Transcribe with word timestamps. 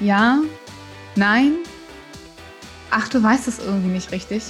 Ja, 0.00 0.38
nein, 1.16 1.56
ach, 2.90 3.08
du 3.08 3.22
weißt 3.22 3.48
es 3.48 3.58
irgendwie 3.58 3.88
nicht 3.88 4.12
richtig. 4.12 4.42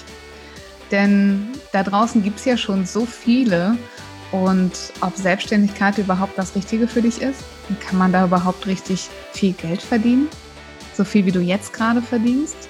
Denn 0.90 1.48
da 1.72 1.82
draußen 1.82 2.22
gibt 2.22 2.38
es 2.38 2.44
ja 2.44 2.56
schon 2.56 2.86
so 2.86 3.06
viele 3.06 3.76
und 4.30 4.72
ob 5.00 5.16
Selbstständigkeit 5.16 5.98
überhaupt 5.98 6.36
das 6.36 6.54
Richtige 6.54 6.86
für 6.86 7.02
dich 7.02 7.22
ist, 7.22 7.42
kann 7.80 7.98
man 7.98 8.12
da 8.12 8.24
überhaupt 8.24 8.66
richtig 8.66 9.08
viel 9.32 9.52
Geld 9.52 9.80
verdienen? 9.80 10.28
So 10.94 11.04
viel 11.04 11.24
wie 11.26 11.32
du 11.32 11.40
jetzt 11.40 11.72
gerade 11.72 12.02
verdienst? 12.02 12.68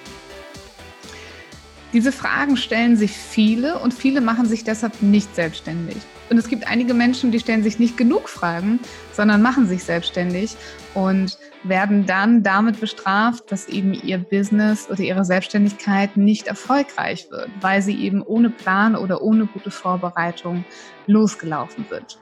Diese 1.93 2.13
Fragen 2.13 2.57
stellen 2.57 2.97
sich 2.97 3.13
viele 3.13 3.79
und 3.79 3.95
viele 3.95 4.21
machen 4.21 4.47
sich 4.47 4.63
deshalb 4.63 5.01
nicht 5.01 5.35
selbstständig. 5.35 5.97
Und 6.29 6.37
es 6.37 6.49
gibt 6.49 6.67
einige 6.67 6.93
Menschen, 6.93 7.33
die 7.33 7.41
stellen 7.41 7.63
sich 7.63 7.79
nicht 7.79 7.97
genug 7.97 8.29
Fragen, 8.29 8.79
sondern 9.13 9.41
machen 9.41 9.67
sich 9.67 9.83
selbstständig 9.83 10.55
und 10.93 11.39
werden 11.69 12.07
dann 12.07 12.43
damit 12.43 12.81
bestraft, 12.81 13.51
dass 13.51 13.69
eben 13.69 13.95
ihr 13.95 14.19
Business 14.19 14.89
oder 14.91 15.01
ihre 15.01 15.25
Selbstständigkeit 15.25 16.17
nicht 16.17 16.47
erfolgreich 16.47 17.31
wird, 17.31 17.51
weil 17.61 17.83
sie 17.83 17.97
eben 18.03 18.23
ohne 18.23 18.51
Plan 18.51 18.97
oder 18.97 19.23
ohne 19.23 19.47
gute 19.47 19.71
Vorbereitung 19.71 20.65
losgelaufen 21.07 21.87
sind. 21.91 22.19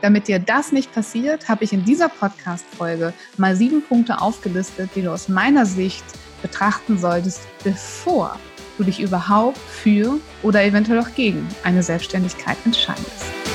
Damit 0.00 0.28
dir 0.28 0.38
das 0.38 0.70
nicht 0.70 0.92
passiert, 0.92 1.48
habe 1.48 1.64
ich 1.64 1.72
in 1.72 1.84
dieser 1.84 2.08
Podcast-Folge 2.08 3.12
mal 3.36 3.56
sieben 3.56 3.82
Punkte 3.82 4.20
aufgelistet, 4.20 4.90
die 4.94 5.02
du 5.02 5.12
aus 5.12 5.28
meiner 5.28 5.66
Sicht 5.66 6.04
betrachten 6.40 6.98
solltest, 6.98 7.40
bevor 7.64 8.38
du 8.76 8.84
dich 8.84 9.00
überhaupt 9.00 9.58
für 9.58 10.20
oder 10.42 10.64
eventuell 10.64 11.00
auch 11.00 11.14
gegen 11.16 11.46
eine 11.64 11.82
Selbstständigkeit 11.82 12.56
entscheidest. 12.64 13.47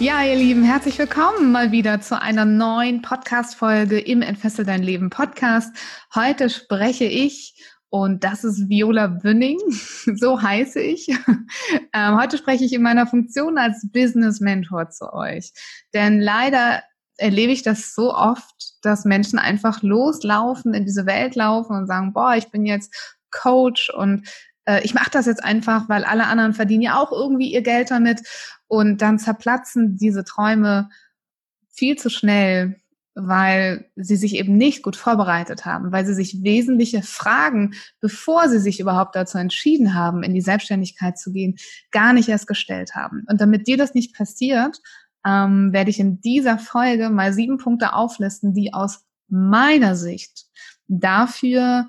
Ja, 0.00 0.24
ihr 0.24 0.34
Lieben, 0.34 0.64
herzlich 0.64 0.98
willkommen 0.98 1.52
mal 1.52 1.70
wieder 1.70 2.00
zu 2.00 2.20
einer 2.20 2.44
neuen 2.44 3.00
Podcast-Folge 3.00 4.00
im 4.00 4.22
Entfessel 4.22 4.64
dein 4.64 4.82
Leben 4.82 5.08
Podcast. 5.08 5.74
Heute 6.12 6.50
spreche 6.50 7.04
ich 7.04 7.54
und 7.90 8.24
das 8.24 8.42
ist 8.42 8.68
Viola 8.68 9.06
Bünning, 9.06 9.58
so 10.16 10.42
heiße 10.42 10.80
ich. 10.80 11.08
Ähm, 11.96 12.18
heute 12.18 12.38
spreche 12.38 12.64
ich 12.64 12.72
in 12.72 12.82
meiner 12.82 13.06
Funktion 13.06 13.56
als 13.56 13.86
Business 13.92 14.40
Mentor 14.40 14.90
zu 14.90 15.12
euch. 15.12 15.52
Denn 15.94 16.20
leider 16.20 16.82
erlebe 17.16 17.52
ich 17.52 17.62
das 17.62 17.94
so 17.94 18.12
oft, 18.12 18.74
dass 18.82 19.04
Menschen 19.04 19.38
einfach 19.38 19.82
loslaufen, 19.82 20.74
in 20.74 20.84
diese 20.84 21.06
Welt 21.06 21.36
laufen 21.36 21.76
und 21.76 21.86
sagen, 21.86 22.12
boah, 22.12 22.34
ich 22.34 22.50
bin 22.50 22.66
jetzt 22.66 23.14
Coach 23.30 23.90
und 23.90 24.28
äh, 24.66 24.82
ich 24.84 24.94
mache 24.94 25.10
das 25.10 25.26
jetzt 25.26 25.44
einfach, 25.44 25.88
weil 25.88 26.04
alle 26.04 26.26
anderen 26.26 26.54
verdienen 26.54 26.82
ja 26.82 26.98
auch 26.98 27.12
irgendwie 27.12 27.52
ihr 27.52 27.62
Geld 27.62 27.90
damit. 27.90 28.22
Und 28.66 29.02
dann 29.02 29.18
zerplatzen 29.18 29.96
diese 29.96 30.24
Träume 30.24 30.88
viel 31.70 31.96
zu 31.96 32.10
schnell, 32.10 32.76
weil 33.14 33.90
sie 33.94 34.16
sich 34.16 34.34
eben 34.34 34.56
nicht 34.56 34.82
gut 34.82 34.96
vorbereitet 34.96 35.64
haben, 35.64 35.92
weil 35.92 36.04
sie 36.04 36.14
sich 36.14 36.42
wesentliche 36.42 37.02
Fragen, 37.02 37.74
bevor 38.00 38.48
sie 38.48 38.58
sich 38.58 38.80
überhaupt 38.80 39.14
dazu 39.14 39.38
entschieden 39.38 39.94
haben, 39.94 40.22
in 40.22 40.34
die 40.34 40.40
Selbstständigkeit 40.40 41.18
zu 41.18 41.32
gehen, 41.32 41.56
gar 41.92 42.12
nicht 42.12 42.28
erst 42.28 42.48
gestellt 42.48 42.96
haben. 42.96 43.24
Und 43.30 43.40
damit 43.40 43.68
dir 43.68 43.76
das 43.76 43.94
nicht 43.94 44.16
passiert, 44.16 44.80
ähm, 45.24 45.72
werde 45.72 45.90
ich 45.90 46.00
in 46.00 46.20
dieser 46.20 46.58
Folge 46.58 47.08
mal 47.08 47.32
sieben 47.32 47.58
Punkte 47.58 47.92
auflisten, 47.92 48.52
die 48.52 48.74
aus 48.74 49.04
meiner 49.28 49.96
Sicht 49.96 50.46
dafür 50.88 51.88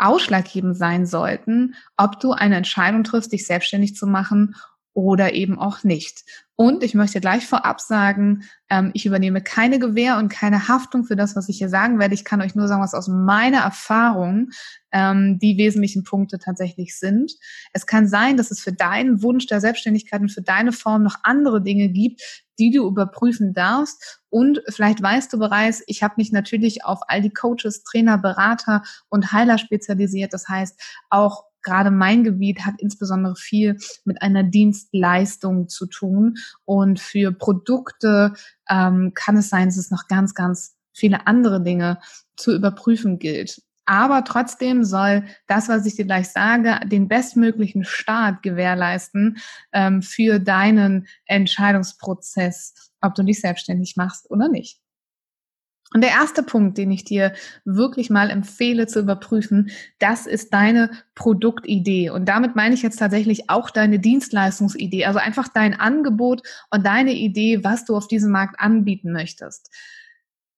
ausschlaggebend 0.00 0.76
sein 0.76 1.06
sollten, 1.06 1.74
ob 1.96 2.18
du 2.20 2.32
eine 2.32 2.56
Entscheidung 2.56 3.04
triffst, 3.04 3.32
dich 3.32 3.46
selbstständig 3.46 3.94
zu 3.94 4.06
machen 4.06 4.54
oder 4.92 5.34
eben 5.34 5.58
auch 5.58 5.84
nicht. 5.84 6.24
Und 6.56 6.82
ich 6.82 6.94
möchte 6.94 7.20
gleich 7.20 7.46
vorab 7.46 7.80
sagen, 7.80 8.42
ähm, 8.68 8.90
ich 8.92 9.06
übernehme 9.06 9.40
keine 9.40 9.78
Gewähr 9.78 10.18
und 10.18 10.28
keine 10.28 10.68
Haftung 10.68 11.04
für 11.04 11.16
das, 11.16 11.34
was 11.34 11.48
ich 11.48 11.56
hier 11.56 11.70
sagen 11.70 11.98
werde. 11.98 12.12
Ich 12.12 12.24
kann 12.24 12.42
euch 12.42 12.54
nur 12.54 12.68
sagen, 12.68 12.82
was 12.82 12.92
aus 12.92 13.08
meiner 13.08 13.60
Erfahrung 13.60 14.50
ähm, 14.92 15.38
die 15.38 15.56
wesentlichen 15.56 16.04
Punkte 16.04 16.38
tatsächlich 16.38 16.98
sind. 16.98 17.32
Es 17.72 17.86
kann 17.86 18.06
sein, 18.06 18.36
dass 18.36 18.50
es 18.50 18.60
für 18.60 18.74
deinen 18.74 19.22
Wunsch 19.22 19.46
der 19.46 19.62
Selbstständigkeit 19.62 20.20
und 20.20 20.32
für 20.32 20.42
deine 20.42 20.72
Form 20.72 21.02
noch 21.02 21.16
andere 21.22 21.62
Dinge 21.62 21.88
gibt, 21.88 22.20
die 22.58 22.70
du 22.70 22.86
überprüfen 22.86 23.54
darfst. 23.54 24.20
Und 24.28 24.60
vielleicht 24.68 25.00
weißt 25.00 25.32
du 25.32 25.38
bereits, 25.38 25.82
ich 25.86 26.02
habe 26.02 26.14
mich 26.18 26.30
natürlich 26.30 26.84
auf 26.84 27.00
all 27.08 27.22
die 27.22 27.32
Coaches, 27.32 27.84
Trainer, 27.84 28.18
Berater 28.18 28.82
und 29.08 29.32
Heiler 29.32 29.56
spezialisiert. 29.56 30.34
Das 30.34 30.46
heißt, 30.46 30.78
auch 31.08 31.44
gerade 31.62 31.90
mein 31.90 32.24
Gebiet 32.24 32.64
hat 32.64 32.74
insbesondere 32.78 33.36
viel 33.36 33.76
mit 34.04 34.22
einer 34.22 34.42
Dienstleistung 34.42 35.68
zu 35.68 35.86
tun. 35.86 36.36
Und 36.64 37.00
für 37.00 37.32
Produkte 37.32 38.34
ähm, 38.68 39.12
kann 39.14 39.36
es 39.36 39.48
sein, 39.48 39.68
dass 39.68 39.76
es 39.76 39.90
noch 39.90 40.06
ganz, 40.08 40.34
ganz 40.34 40.76
viele 40.92 41.26
andere 41.26 41.62
Dinge 41.62 41.98
zu 42.36 42.54
überprüfen 42.54 43.18
gilt. 43.18 43.62
Aber 43.86 44.22
trotzdem 44.22 44.84
soll 44.84 45.24
das, 45.48 45.68
was 45.68 45.84
ich 45.84 45.96
dir 45.96 46.04
gleich 46.04 46.28
sage, 46.28 46.78
den 46.86 47.08
bestmöglichen 47.08 47.84
Start 47.84 48.42
gewährleisten 48.42 49.38
ähm, 49.72 50.02
für 50.02 50.38
deinen 50.38 51.08
Entscheidungsprozess, 51.26 52.92
ob 53.00 53.16
du 53.16 53.24
dich 53.24 53.40
selbstständig 53.40 53.96
machst 53.96 54.30
oder 54.30 54.48
nicht. 54.48 54.78
Und 55.92 56.02
der 56.02 56.10
erste 56.10 56.44
Punkt, 56.44 56.78
den 56.78 56.90
ich 56.92 57.04
dir 57.04 57.32
wirklich 57.64 58.10
mal 58.10 58.30
empfehle 58.30 58.86
zu 58.86 59.00
überprüfen, 59.00 59.70
das 59.98 60.26
ist 60.26 60.54
deine 60.54 60.90
Produktidee. 61.16 62.10
Und 62.10 62.28
damit 62.28 62.54
meine 62.54 62.74
ich 62.74 62.82
jetzt 62.82 63.00
tatsächlich 63.00 63.50
auch 63.50 63.70
deine 63.70 63.98
Dienstleistungsidee, 63.98 65.04
also 65.06 65.18
einfach 65.18 65.48
dein 65.48 65.74
Angebot 65.74 66.42
und 66.70 66.86
deine 66.86 67.12
Idee, 67.12 67.64
was 67.64 67.84
du 67.84 67.96
auf 67.96 68.06
diesem 68.06 68.30
Markt 68.30 68.60
anbieten 68.60 69.10
möchtest. 69.10 69.70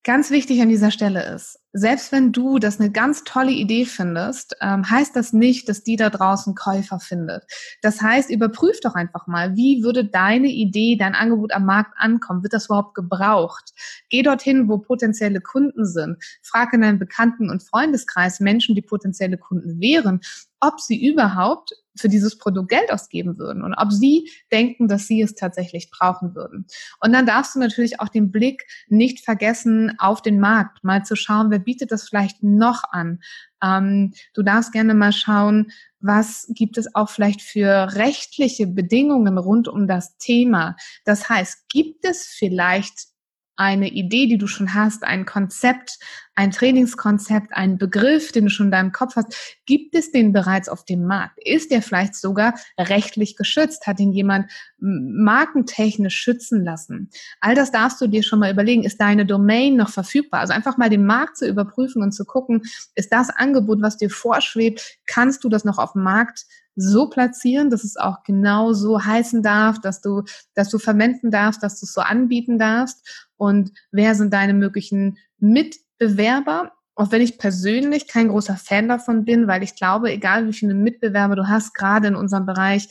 Ganz 0.05 0.33
wichtig 0.33 0.61
an 0.61 0.69
dieser 0.69 0.91
Stelle 0.91 1.23
ist, 1.33 1.61
selbst 1.73 2.11
wenn 2.11 2.33
du 2.33 2.59
das 2.59 2.81
eine 2.81 2.91
ganz 2.91 3.23
tolle 3.23 3.53
Idee 3.53 3.85
findest, 3.85 4.57
ähm, 4.61 4.91
heißt 4.91 5.15
das 5.15 5.33
nicht, 5.33 5.69
dass 5.69 5.85
die 5.85 5.95
da 5.95 6.11
draußen 6.11 6.57
Käufer 6.57 6.99
findet. 6.99 7.45
Das 7.83 8.03
heißt, 8.03 8.29
überprüf 8.29 8.81
doch 8.81 8.97
einfach 8.97 9.29
mal, 9.29 9.55
wie 9.55 9.85
würde 9.85 10.05
deine 10.05 10.49
Idee, 10.49 10.97
dein 10.97 11.15
Angebot 11.15 11.53
am 11.53 11.67
Markt 11.67 11.93
ankommen? 11.99 12.43
Wird 12.43 12.53
das 12.53 12.67
überhaupt 12.67 12.97
gebraucht? 12.97 13.75
Geh 14.09 14.23
dorthin, 14.23 14.69
wo 14.69 14.79
potenzielle 14.79 15.41
Kunden 15.41 15.87
sind. 15.87 16.17
Frag 16.43 16.73
in 16.73 16.81
deinem 16.81 16.99
Bekannten- 16.99 17.49
und 17.49 17.63
Freundeskreis 17.63 18.41
Menschen, 18.41 18.75
die 18.75 18.83
potenzielle 18.83 19.39
Kunden 19.39 19.81
wären, 19.81 20.21
ob 20.59 20.81
sie 20.81 21.01
überhaupt 21.01 21.73
für 21.97 22.09
dieses 22.09 22.39
Produkt 22.39 22.71
Geld 22.71 22.93
ausgeben 22.93 23.39
würden 23.39 23.63
und 23.63 23.75
ob 23.75 23.93
sie 23.93 24.31
denken, 24.51 24.89
dass 24.89 25.07
sie 25.07 25.21
es 25.21 25.35
tatsächlich 25.35 25.91
brauchen 25.91 26.35
würden. 26.35 26.67
Und 27.01 27.13
dann 27.13 27.27
darfst 27.27 27.55
du 27.55 27.59
natürlich 27.59 28.01
auch 28.01 28.09
den 28.09 28.31
Blick 28.31 28.65
nicht 28.89 29.25
vergessen 29.25 29.93
auf 29.99 30.23
den 30.23 30.41
Markt, 30.41 30.83
mal 30.85 31.05
zu 31.05 31.17
schauen, 31.17 31.51
wer 31.51 31.59
bietet 31.59 31.93
das 31.93 32.09
vielleicht 32.09 32.43
noch 32.43 32.85
an. 32.91 33.21
Ähm, 33.63 34.13
du 34.35 34.43
darfst 34.43 34.73
gerne 34.73 34.95
mal 34.95 35.13
schauen, 35.13 35.71
was 36.01 36.47
gibt 36.51 36.79
es 36.79 36.95
auch 36.95 37.09
vielleicht 37.09 37.43
für 37.43 37.95
rechtliche 37.95 38.67
Bedingungen 38.67 39.39
rund 39.39 39.69
um 39.69 39.87
das 39.87 40.17
Thema. 40.19 40.77
Das 41.05 41.29
heißt, 41.29 41.69
gibt 41.69 42.05
es 42.05 42.27
vielleicht 42.27 43.12
eine 43.57 43.89
Idee, 43.89 44.27
die 44.27 44.39
du 44.39 44.47
schon 44.47 44.75
hast, 44.75 45.05
ein 45.05 45.27
Konzept, 45.27 45.99
ein 46.35 46.51
Trainingskonzept, 46.51 47.53
ein 47.53 47.77
Begriff, 47.77 48.33
den 48.33 48.45
du 48.45 48.51
schon 48.51 48.67
in 48.67 48.73
deinem 48.73 48.93
Kopf 48.93 49.17
hast, 49.17 49.61
gibt 49.67 49.95
es 49.95 50.11
den 50.11 50.33
bereits 50.33 50.69
auf 50.69 50.85
dem 50.85 51.05
Markt? 51.05 51.39
Ist 51.45 51.71
der 51.71 51.83
vielleicht 51.83 52.15
sogar 52.15 52.55
rechtlich 52.79 53.37
geschützt? 53.37 53.87
Hat 53.87 54.01
ihn 54.01 54.13
jemand 54.13 54.51
markentechnisch 54.79 56.17
schützen 56.17 56.65
lassen? 56.65 57.11
All 57.41 57.55
das 57.55 57.71
darfst 57.71 58.01
du 58.01 58.07
dir 58.07 58.23
schon 58.23 58.39
mal 58.39 58.51
überlegen. 58.51 58.85
Ist 58.85 59.01
deine 59.01 59.27
Domain 59.27 59.77
noch 59.77 59.91
verfügbar? 59.91 60.41
Also 60.41 60.55
einfach 60.55 60.79
mal 60.79 60.89
den 60.89 61.05
Markt 61.05 61.37
zu 61.37 61.47
überprüfen 61.47 62.03
und 62.03 62.13
zu 62.13 62.25
gucken, 62.25 62.63
ist 62.95 63.13
das 63.13 63.29
Angebot, 63.29 63.83
was 63.83 63.99
dir 63.99 64.11
vorschwebt, 64.11 64.99
kannst 65.07 65.45
du 65.45 65.51
das 65.51 65.65
noch 65.65 65.79
auf 65.79 65.93
dem 65.93 66.03
Markt 66.03 66.47
so 66.75 67.09
platzieren, 67.09 67.71
dass 67.71 67.85
es 67.85 67.97
auch 67.97 68.23
genau 68.25 68.73
so 68.73 69.05
heißen 69.05 69.43
darf, 69.43 69.81
dass 69.81 70.01
du, 70.01 70.23
dass 70.55 70.71
du 70.71 70.79
verwenden 70.79 71.31
darfst, 71.31 71.63
dass 71.63 71.81
du 71.81 71.87
es 71.87 71.93
so 71.93 72.01
anbieten 72.01 72.59
darfst 72.59 73.29
und 73.37 73.73
wer 73.91 74.15
sind 74.15 74.33
deine 74.33 74.55
möglichen 74.55 75.19
Mitbewerber 75.39 76.73
auch 76.95 77.11
wenn 77.11 77.23
ich 77.23 77.39
persönlich 77.39 78.07
kein 78.07 78.29
großer 78.29 78.57
Fan 78.57 78.89
davon 78.89 79.25
bin, 79.25 79.47
weil 79.47 79.63
ich 79.63 79.75
glaube, 79.75 80.13
egal 80.13 80.47
wie 80.47 80.53
viele 80.53 80.75
Mitbewerber 80.75 81.37
du 81.37 81.49
hast, 81.49 81.75
gerade 81.75 82.09
in 82.09 82.17
unserem 82.17 82.45
Bereich 82.45 82.89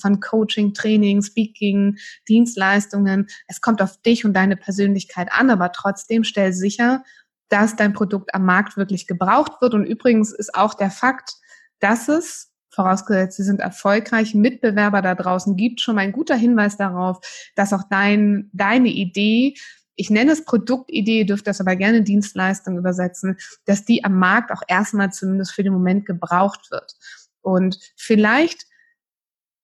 von 0.00 0.20
Coaching, 0.20 0.74
Training, 0.74 1.22
Speaking, 1.22 1.96
Dienstleistungen, 2.28 3.28
es 3.46 3.60
kommt 3.60 3.80
auf 3.80 4.00
dich 4.02 4.24
und 4.24 4.34
deine 4.34 4.56
Persönlichkeit 4.56 5.28
an, 5.30 5.50
aber 5.50 5.70
trotzdem 5.70 6.24
stell 6.24 6.52
sicher, 6.52 7.04
dass 7.48 7.76
dein 7.76 7.92
Produkt 7.92 8.34
am 8.34 8.44
Markt 8.44 8.76
wirklich 8.76 9.06
gebraucht 9.06 9.60
wird. 9.60 9.74
Und 9.74 9.84
übrigens 9.84 10.32
ist 10.32 10.54
auch 10.54 10.74
der 10.74 10.90
Fakt, 10.90 11.34
dass 11.78 12.08
es 12.08 12.50
vorausgesetzt, 12.74 13.36
sie 13.36 13.42
sind 13.44 13.60
erfolgreich, 13.60 14.34
Mitbewerber 14.34 15.02
da 15.02 15.14
draußen 15.14 15.56
gibt, 15.56 15.80
schon 15.80 15.94
mal 15.94 16.02
ein 16.02 16.12
guter 16.12 16.36
Hinweis 16.36 16.76
darauf, 16.76 17.20
dass 17.54 17.72
auch 17.72 17.84
dein, 17.88 18.50
deine 18.52 18.88
Idee 18.88 19.54
ich 19.96 20.10
nenne 20.10 20.32
es 20.32 20.44
Produktidee, 20.44 21.24
dürfte 21.24 21.50
das 21.50 21.60
aber 21.60 21.76
gerne 21.76 22.02
Dienstleistung 22.02 22.76
übersetzen, 22.78 23.36
dass 23.64 23.84
die 23.84 24.04
am 24.04 24.18
Markt 24.18 24.50
auch 24.50 24.62
erstmal 24.66 25.12
zumindest 25.12 25.52
für 25.52 25.62
den 25.62 25.72
Moment 25.72 26.06
gebraucht 26.06 26.70
wird. 26.70 26.96
Und 27.42 27.78
vielleicht 27.96 28.66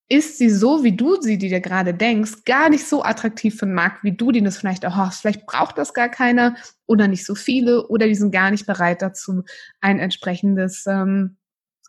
ist 0.09 0.39
sie 0.39 0.51
so, 0.51 0.83
wie 0.83 0.97
du 0.97 1.21
sie 1.21 1.39
dir 1.39 1.61
gerade 1.61 1.95
denkst, 1.95 2.45
gar 2.45 2.69
nicht 2.69 2.87
so 2.87 3.05
attraktiv 3.05 3.57
für 3.57 3.67
den 3.67 3.75
Markt, 3.75 4.03
wie 4.03 4.17
du 4.17 4.33
den 4.33 4.45
das 4.45 4.59
vielleicht 4.59 4.83
erhoffst. 4.83 5.21
Vielleicht 5.21 5.47
braucht 5.47 5.79
das 5.79 5.95
gar 5.95 6.09
keiner 6.09 6.57
oder 6.87 7.07
nicht 7.07 7.25
so 7.25 7.37
viele 7.37 7.87
oder 7.87 8.07
die 8.07 8.17
sind 8.17 8.33
gar 8.33 8.51
nicht 8.51 8.67
bereit 8.67 9.03
dazu, 9.03 9.45
ein 9.81 10.01
entsprechendes 10.01 10.85
ähm, 10.89 11.37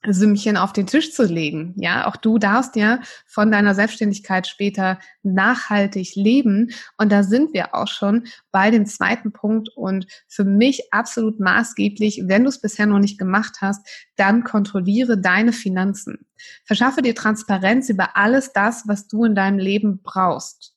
Sümmchen 0.07 0.57
auf 0.57 0.74
den 0.74 0.88
Tisch 0.88 1.13
zu 1.13 1.24
legen. 1.24 1.74
Ja, 1.77 2.07
auch 2.07 2.15
du 2.15 2.38
darfst 2.38 2.75
ja 2.75 3.00
von 3.27 3.51
deiner 3.51 3.75
Selbstständigkeit 3.75 4.48
später 4.48 5.00
nachhaltig 5.21 6.15
leben. 6.15 6.71
Und 6.98 7.12
da 7.12 7.24
sind 7.24 7.53
wir 7.53 7.75
auch 7.75 7.88
schon 7.88 8.25
bei 8.51 8.71
dem 8.71 8.86
zweiten 8.86 9.31
Punkt 9.31 9.69
und 9.75 10.07
für 10.27 10.44
mich 10.44 10.92
absolut 10.92 11.39
maßgeblich, 11.39 12.24
wenn 12.25 12.44
du 12.44 12.50
es 12.50 12.62
bisher 12.62 12.88
noch 12.88 13.00
nicht 13.00 13.19
gemacht 13.19 13.57
hast, 13.62 13.88
dann 14.15 14.44
kontrolliere 14.44 15.19
deine 15.19 15.53
Finanzen. 15.53 16.25
Verschaffe 16.63 17.01
dir 17.01 17.13
Transparenz 17.13 17.89
über 17.89 18.18
alles 18.18 18.54
das, 18.54 18.88
was 18.88 19.07
du 19.07 19.25
in 19.25 19.36
deinem 19.36 19.59
Leben 19.59 20.01
brauchst. 20.01 20.70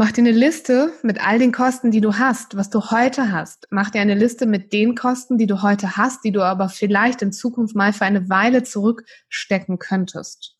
Mach 0.00 0.12
dir 0.12 0.20
eine 0.20 0.30
Liste 0.30 0.92
mit 1.02 1.26
all 1.26 1.40
den 1.40 1.50
Kosten, 1.50 1.90
die 1.90 2.00
du 2.00 2.18
hast, 2.18 2.56
was 2.56 2.70
du 2.70 2.92
heute 2.92 3.32
hast. 3.32 3.66
Mach 3.70 3.90
dir 3.90 4.00
eine 4.00 4.14
Liste 4.14 4.46
mit 4.46 4.72
den 4.72 4.94
Kosten, 4.94 5.38
die 5.38 5.48
du 5.48 5.60
heute 5.60 5.96
hast, 5.96 6.22
die 6.22 6.30
du 6.30 6.40
aber 6.42 6.68
vielleicht 6.68 7.20
in 7.20 7.32
Zukunft 7.32 7.74
mal 7.74 7.92
für 7.92 8.04
eine 8.04 8.28
Weile 8.28 8.62
zurückstecken 8.62 9.80
könntest. 9.80 10.56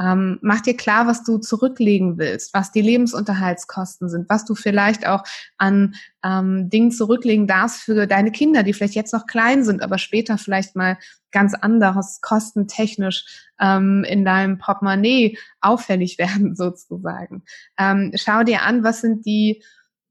Ähm, 0.00 0.38
mach 0.42 0.60
dir 0.60 0.76
klar, 0.76 1.06
was 1.06 1.22
du 1.22 1.38
zurücklegen 1.38 2.18
willst, 2.18 2.52
was 2.52 2.72
die 2.72 2.80
Lebensunterhaltskosten 2.80 4.08
sind, 4.08 4.28
was 4.28 4.44
du 4.44 4.54
vielleicht 4.54 5.06
auch 5.06 5.22
an 5.56 5.94
ähm, 6.24 6.68
Dingen 6.68 6.90
zurücklegen 6.90 7.46
darfst 7.46 7.82
für 7.82 8.06
deine 8.06 8.32
Kinder, 8.32 8.62
die 8.62 8.72
vielleicht 8.72 8.94
jetzt 8.94 9.12
noch 9.12 9.26
klein 9.26 9.64
sind, 9.64 9.82
aber 9.82 9.98
später 9.98 10.36
vielleicht 10.38 10.74
mal 10.74 10.98
ganz 11.30 11.54
anderes 11.54 12.20
kostentechnisch 12.20 13.48
ähm, 13.60 14.04
in 14.04 14.24
deinem 14.24 14.58
Portemonnaie 14.58 15.38
auffällig 15.60 16.18
werden 16.18 16.56
sozusagen. 16.56 17.44
Ähm, 17.78 18.12
schau 18.16 18.42
dir 18.42 18.62
an, 18.62 18.82
was 18.82 19.00
sind 19.00 19.24
die 19.26 19.62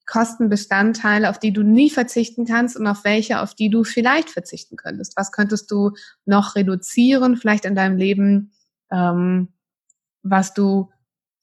Kostenbestandteile, 0.06 1.30
auf 1.30 1.40
die 1.40 1.54
du 1.54 1.64
nie 1.64 1.90
verzichten 1.90 2.46
kannst 2.46 2.76
und 2.76 2.88
auf 2.88 3.06
welche, 3.06 3.40
auf 3.40 3.56
die 3.56 3.70
du 3.70 3.84
vielleicht 3.84 4.30
verzichten 4.30 4.76
könntest. 4.76 5.16
Was 5.16 5.32
könntest 5.32 5.72
du 5.72 5.92
noch 6.26 6.56
reduzieren, 6.56 7.38
vielleicht 7.38 7.66
in 7.66 7.76
deinem 7.76 7.98
Leben? 7.98 8.52
Ähm, 8.92 9.53
was 10.24 10.54
du 10.54 10.90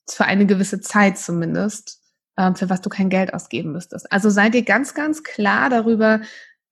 für 0.09 0.25
eine 0.25 0.47
gewisse 0.47 0.81
Zeit 0.81 1.19
zumindest, 1.19 2.01
äh, 2.37 2.53
für 2.55 2.69
was 2.69 2.81
du 2.81 2.89
kein 2.89 3.11
Geld 3.11 3.33
ausgeben 3.33 3.73
müsstest. 3.73 4.11
Also 4.11 4.31
sei 4.31 4.51
dir 4.51 4.63
ganz, 4.63 4.95
ganz 4.95 5.23
klar 5.23 5.71
darüber, 5.71 6.21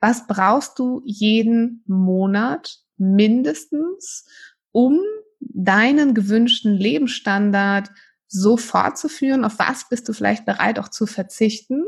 was 0.01 0.27
brauchst 0.27 0.79
du 0.79 1.03
jeden 1.05 1.83
Monat 1.87 2.79
mindestens, 2.97 4.27
um 4.73 5.01
deinen 5.41 6.15
gewünschten 6.15 6.75
Lebensstandard 6.75 7.91
so 8.27 8.57
fortzuführen? 8.57 9.45
Auf 9.45 9.59
was 9.59 9.89
bist 9.89 10.09
du 10.09 10.13
vielleicht 10.13 10.45
bereit 10.45 10.79
auch 10.79 10.89
zu 10.89 11.07
verzichten? 11.07 11.85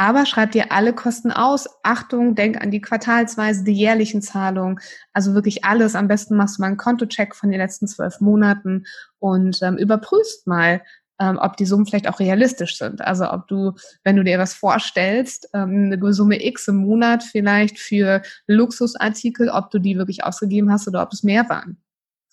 Aber 0.00 0.26
schreib 0.26 0.52
dir 0.52 0.70
alle 0.70 0.94
Kosten 0.94 1.32
aus. 1.32 1.68
Achtung, 1.82 2.36
denk 2.36 2.62
an 2.62 2.70
die 2.70 2.80
quartalsweise, 2.80 3.64
die 3.64 3.72
jährlichen 3.72 4.22
Zahlungen. 4.22 4.78
Also 5.12 5.34
wirklich 5.34 5.64
alles. 5.64 5.96
Am 5.96 6.06
besten 6.06 6.36
machst 6.36 6.56
du 6.58 6.62
mal 6.62 6.68
einen 6.68 6.76
Kontocheck 6.76 7.34
von 7.34 7.50
den 7.50 7.58
letzten 7.58 7.88
zwölf 7.88 8.20
Monaten 8.20 8.84
und 9.18 9.60
ähm, 9.60 9.76
überprüfst 9.76 10.46
mal, 10.46 10.82
ähm, 11.20 11.36
ob 11.42 11.56
die 11.56 11.66
Summen 11.66 11.84
vielleicht 11.84 12.08
auch 12.08 12.20
realistisch 12.20 12.78
sind. 12.78 13.00
Also 13.00 13.28
ob 13.28 13.48
du, 13.48 13.72
wenn 14.04 14.14
du 14.14 14.22
dir 14.22 14.38
was 14.38 14.54
vorstellst, 14.54 15.50
ähm, 15.52 15.90
eine 15.92 16.12
Summe 16.12 16.46
X 16.46 16.68
im 16.68 16.76
Monat 16.76 17.24
vielleicht 17.24 17.80
für 17.80 18.22
Luxusartikel, 18.46 19.50
ob 19.50 19.72
du 19.72 19.80
die 19.80 19.96
wirklich 19.96 20.22
ausgegeben 20.22 20.70
hast 20.70 20.86
oder 20.86 21.02
ob 21.02 21.12
es 21.12 21.24
mehr 21.24 21.48
waren. 21.48 21.82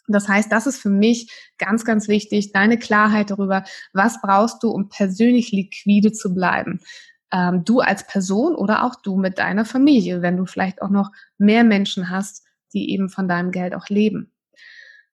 Das 0.08 0.28
heißt, 0.28 0.52
das 0.52 0.68
ist 0.68 0.80
für 0.80 0.92
mich 0.92 1.32
ganz, 1.58 1.84
ganz 1.84 2.08
wichtig, 2.08 2.52
deine 2.52 2.78
Klarheit 2.78 3.32
darüber, 3.32 3.64
was 3.92 4.22
brauchst 4.22 4.62
du, 4.62 4.70
um 4.70 4.88
persönlich 4.88 5.52
liquide 5.52 6.12
zu 6.12 6.32
bleiben 6.36 6.80
ähm, 7.36 7.66
du 7.66 7.82
als 7.82 8.08
Person 8.08 8.56
oder 8.56 8.84
auch 8.84 8.96
du 8.96 9.18
mit 9.18 9.40
deiner 9.40 9.66
Familie, 9.66 10.22
wenn 10.22 10.38
du 10.38 10.46
vielleicht 10.46 10.82
auch 10.82 10.90
noch 10.90 11.12
mehr 11.38 11.64
Menschen 11.64 12.10
hast, 12.10 12.44
die 12.74 12.92
eben 12.92 13.10
von 13.10 13.28
deinem 13.28 13.52
Geld 13.52 13.76
auch 13.76 13.90
leben. 13.90 14.32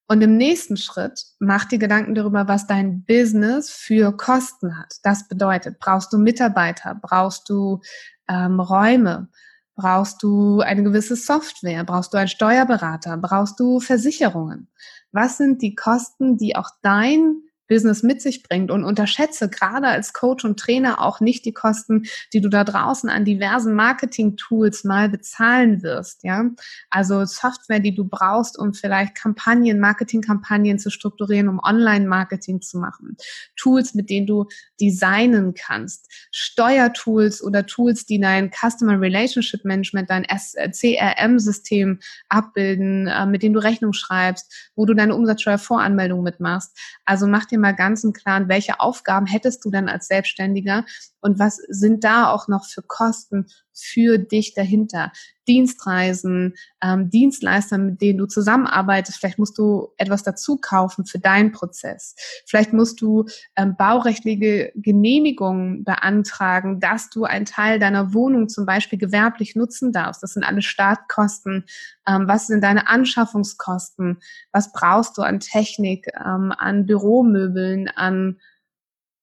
Und 0.06 0.20
im 0.20 0.36
nächsten 0.36 0.76
Schritt 0.76 1.24
mach 1.38 1.64
dir 1.64 1.78
Gedanken 1.78 2.14
darüber, 2.14 2.46
was 2.46 2.66
dein 2.66 3.04
Business 3.04 3.70
für 3.70 4.16
Kosten 4.16 4.78
hat. 4.78 4.96
Das 5.02 5.26
bedeutet, 5.26 5.78
brauchst 5.78 6.12
du 6.12 6.18
Mitarbeiter, 6.18 6.94
brauchst 7.00 7.48
du 7.48 7.80
ähm, 8.28 8.60
Räume, 8.60 9.28
brauchst 9.74 10.22
du 10.22 10.60
eine 10.60 10.82
gewisse 10.82 11.16
Software, 11.16 11.82
brauchst 11.84 12.12
du 12.12 12.18
einen 12.18 12.28
Steuerberater, 12.28 13.16
brauchst 13.16 13.58
du 13.58 13.80
Versicherungen. 13.80 14.68
Was 15.12 15.38
sind 15.38 15.62
die 15.62 15.74
Kosten, 15.74 16.36
die 16.36 16.56
auch 16.56 16.70
dein 16.82 17.42
Business 17.72 18.02
mit 18.02 18.20
sich 18.20 18.42
bringt 18.42 18.70
und 18.70 18.84
unterschätze 18.84 19.48
gerade 19.48 19.86
als 19.86 20.12
Coach 20.12 20.44
und 20.44 20.60
Trainer 20.60 21.00
auch 21.00 21.20
nicht 21.20 21.46
die 21.46 21.54
Kosten, 21.54 22.02
die 22.34 22.42
du 22.42 22.50
da 22.50 22.64
draußen 22.64 23.08
an 23.08 23.24
diversen 23.24 23.72
Marketing-Tools 23.72 24.84
mal 24.84 25.08
bezahlen 25.08 25.82
wirst, 25.82 26.22
ja. 26.22 26.50
Also 26.90 27.24
Software, 27.24 27.80
die 27.80 27.94
du 27.94 28.04
brauchst, 28.04 28.58
um 28.58 28.74
vielleicht 28.74 29.14
Kampagnen, 29.14 29.80
Marketing-Kampagnen 29.80 30.78
zu 30.78 30.90
strukturieren, 30.90 31.48
um 31.48 31.60
Online-Marketing 31.62 32.60
zu 32.60 32.78
machen. 32.78 33.16
Tools, 33.56 33.94
mit 33.94 34.10
denen 34.10 34.26
du 34.26 34.48
designen 34.78 35.54
kannst. 35.54 36.10
Steuertools 36.30 37.42
oder 37.42 37.64
Tools, 37.64 38.04
die 38.04 38.20
dein 38.20 38.50
Customer 38.50 39.00
Relationship 39.00 39.64
Management, 39.64 40.10
dein 40.10 40.26
CRM-System 40.26 42.00
abbilden, 42.28 43.06
äh, 43.06 43.24
mit 43.24 43.42
denen 43.42 43.54
du 43.54 43.60
Rechnung 43.60 43.94
schreibst, 43.94 44.70
wo 44.76 44.84
du 44.84 44.92
deine 44.92 45.14
Umsatzsteuervoranmeldung 45.14 46.22
mitmachst. 46.22 46.76
Also 47.06 47.26
mach 47.26 47.46
dir 47.46 47.61
mal 47.62 47.74
ganz 47.74 48.04
im 48.04 48.12
Klaren, 48.12 48.48
welche 48.48 48.80
Aufgaben 48.80 49.26
hättest 49.26 49.64
du 49.64 49.70
dann 49.70 49.88
als 49.88 50.08
Selbstständiger 50.08 50.84
und 51.22 51.38
was 51.38 51.56
sind 51.68 52.04
da 52.04 52.28
auch 52.30 52.48
noch 52.48 52.66
für 52.66 52.82
Kosten 52.82 53.46
für 53.72 54.18
dich 54.18 54.54
dahinter? 54.54 55.12
Dienstreisen, 55.48 56.54
ähm, 56.82 57.10
Dienstleister, 57.10 57.78
mit 57.78 58.00
denen 58.00 58.18
du 58.18 58.26
zusammenarbeitest. 58.26 59.18
Vielleicht 59.18 59.38
musst 59.38 59.58
du 59.58 59.88
etwas 59.96 60.22
dazu 60.22 60.56
kaufen 60.56 61.04
für 61.04 61.18
deinen 61.18 61.52
Prozess. 61.52 62.14
Vielleicht 62.46 62.72
musst 62.72 63.00
du 63.00 63.26
ähm, 63.56 63.76
baurechtliche 63.76 64.72
Genehmigungen 64.74 65.84
beantragen, 65.84 66.80
dass 66.80 67.10
du 67.10 67.24
einen 67.24 67.44
Teil 67.44 67.78
deiner 67.78 68.14
Wohnung 68.14 68.48
zum 68.48 68.66
Beispiel 68.66 68.98
gewerblich 68.98 69.56
nutzen 69.56 69.92
darfst. 69.92 70.22
Das 70.22 70.34
sind 70.34 70.44
alle 70.44 70.62
Startkosten. 70.62 71.64
Ähm, 72.06 72.28
was 72.28 72.46
sind 72.48 72.62
deine 72.62 72.88
Anschaffungskosten? 72.88 74.18
Was 74.52 74.72
brauchst 74.72 75.18
du 75.18 75.22
an 75.22 75.40
Technik, 75.40 76.06
ähm, 76.18 76.52
an 76.56 76.86
Büromöbeln, 76.86 77.88
an 77.88 78.38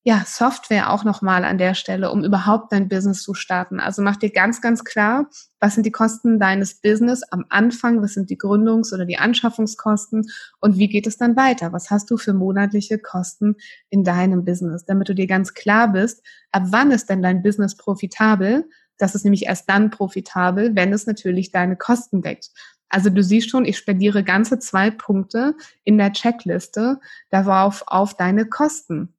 ja, 0.09 0.23
Software 0.25 0.91
auch 0.91 1.03
nochmal 1.03 1.45
an 1.45 1.59
der 1.59 1.75
Stelle, 1.75 2.09
um 2.11 2.23
überhaupt 2.23 2.71
dein 2.71 2.89
Business 2.89 3.21
zu 3.21 3.35
starten. 3.35 3.79
Also 3.79 4.01
mach 4.01 4.15
dir 4.15 4.31
ganz, 4.31 4.59
ganz 4.59 4.83
klar, 4.83 5.29
was 5.59 5.75
sind 5.75 5.85
die 5.85 5.91
Kosten 5.91 6.39
deines 6.39 6.81
Business 6.81 7.21
am 7.29 7.45
Anfang, 7.49 8.01
was 8.01 8.15
sind 8.15 8.31
die 8.31 8.39
Gründungs- 8.39 8.91
oder 8.91 9.05
die 9.05 9.19
Anschaffungskosten 9.19 10.25
und 10.61 10.79
wie 10.79 10.87
geht 10.87 11.05
es 11.05 11.17
dann 11.17 11.35
weiter? 11.35 11.73
Was 11.73 11.91
hast 11.91 12.09
du 12.09 12.17
für 12.17 12.33
monatliche 12.33 12.97
Kosten 12.97 13.55
in 13.91 14.03
deinem 14.03 14.45
Business, 14.45 14.83
damit 14.83 15.09
du 15.09 15.13
dir 15.13 15.27
ganz 15.27 15.53
klar 15.53 15.91
bist, 15.91 16.25
ab 16.51 16.63
wann 16.69 16.89
ist 16.89 17.07
denn 17.11 17.21
dein 17.21 17.43
Business 17.43 17.77
profitabel? 17.77 18.67
Das 18.97 19.13
ist 19.13 19.25
nämlich 19.25 19.45
erst 19.45 19.69
dann 19.69 19.91
profitabel, 19.91 20.75
wenn 20.75 20.91
es 20.91 21.05
natürlich 21.05 21.51
deine 21.51 21.75
Kosten 21.75 22.23
deckt. 22.23 22.49
Also 22.89 23.11
du 23.11 23.21
siehst 23.21 23.51
schon, 23.51 23.63
ich 23.63 23.77
spendiere 23.77 24.23
ganze 24.23 24.57
zwei 24.57 24.89
Punkte 24.89 25.53
in 25.83 25.99
der 25.99 26.13
Checkliste 26.13 26.99
darauf 27.29 27.83
auf 27.85 28.17
deine 28.17 28.47
Kosten. 28.47 29.13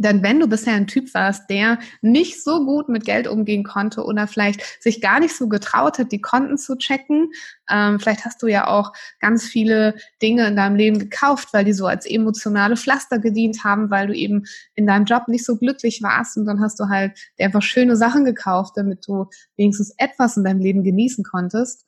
Denn 0.00 0.22
wenn 0.22 0.40
du 0.40 0.48
bisher 0.48 0.72
ein 0.72 0.86
Typ 0.86 1.12
warst, 1.12 1.50
der 1.50 1.78
nicht 2.00 2.42
so 2.42 2.64
gut 2.64 2.88
mit 2.88 3.04
Geld 3.04 3.28
umgehen 3.28 3.64
konnte 3.64 4.02
oder 4.02 4.26
vielleicht 4.26 4.82
sich 4.82 5.02
gar 5.02 5.20
nicht 5.20 5.36
so 5.36 5.46
getraut 5.46 5.98
hat, 5.98 6.10
die 6.10 6.22
Konten 6.22 6.56
zu 6.56 6.76
checken, 6.76 7.32
ähm, 7.70 8.00
vielleicht 8.00 8.24
hast 8.24 8.42
du 8.42 8.46
ja 8.46 8.66
auch 8.66 8.94
ganz 9.20 9.44
viele 9.44 9.94
Dinge 10.22 10.46
in 10.48 10.56
deinem 10.56 10.76
Leben 10.76 10.98
gekauft, 10.98 11.50
weil 11.52 11.66
die 11.66 11.74
so 11.74 11.86
als 11.86 12.06
emotionale 12.06 12.78
Pflaster 12.78 13.18
gedient 13.18 13.62
haben, 13.62 13.90
weil 13.90 14.06
du 14.06 14.14
eben 14.14 14.44
in 14.74 14.86
deinem 14.86 15.04
Job 15.04 15.28
nicht 15.28 15.44
so 15.44 15.58
glücklich 15.58 16.02
warst 16.02 16.38
und 16.38 16.46
dann 16.46 16.60
hast 16.60 16.80
du 16.80 16.88
halt 16.88 17.18
einfach 17.38 17.62
schöne 17.62 17.94
Sachen 17.94 18.24
gekauft, 18.24 18.72
damit 18.76 19.06
du 19.06 19.26
wenigstens 19.58 19.92
etwas 19.98 20.38
in 20.38 20.44
deinem 20.44 20.60
Leben 20.60 20.82
genießen 20.82 21.24
konntest. 21.24 21.84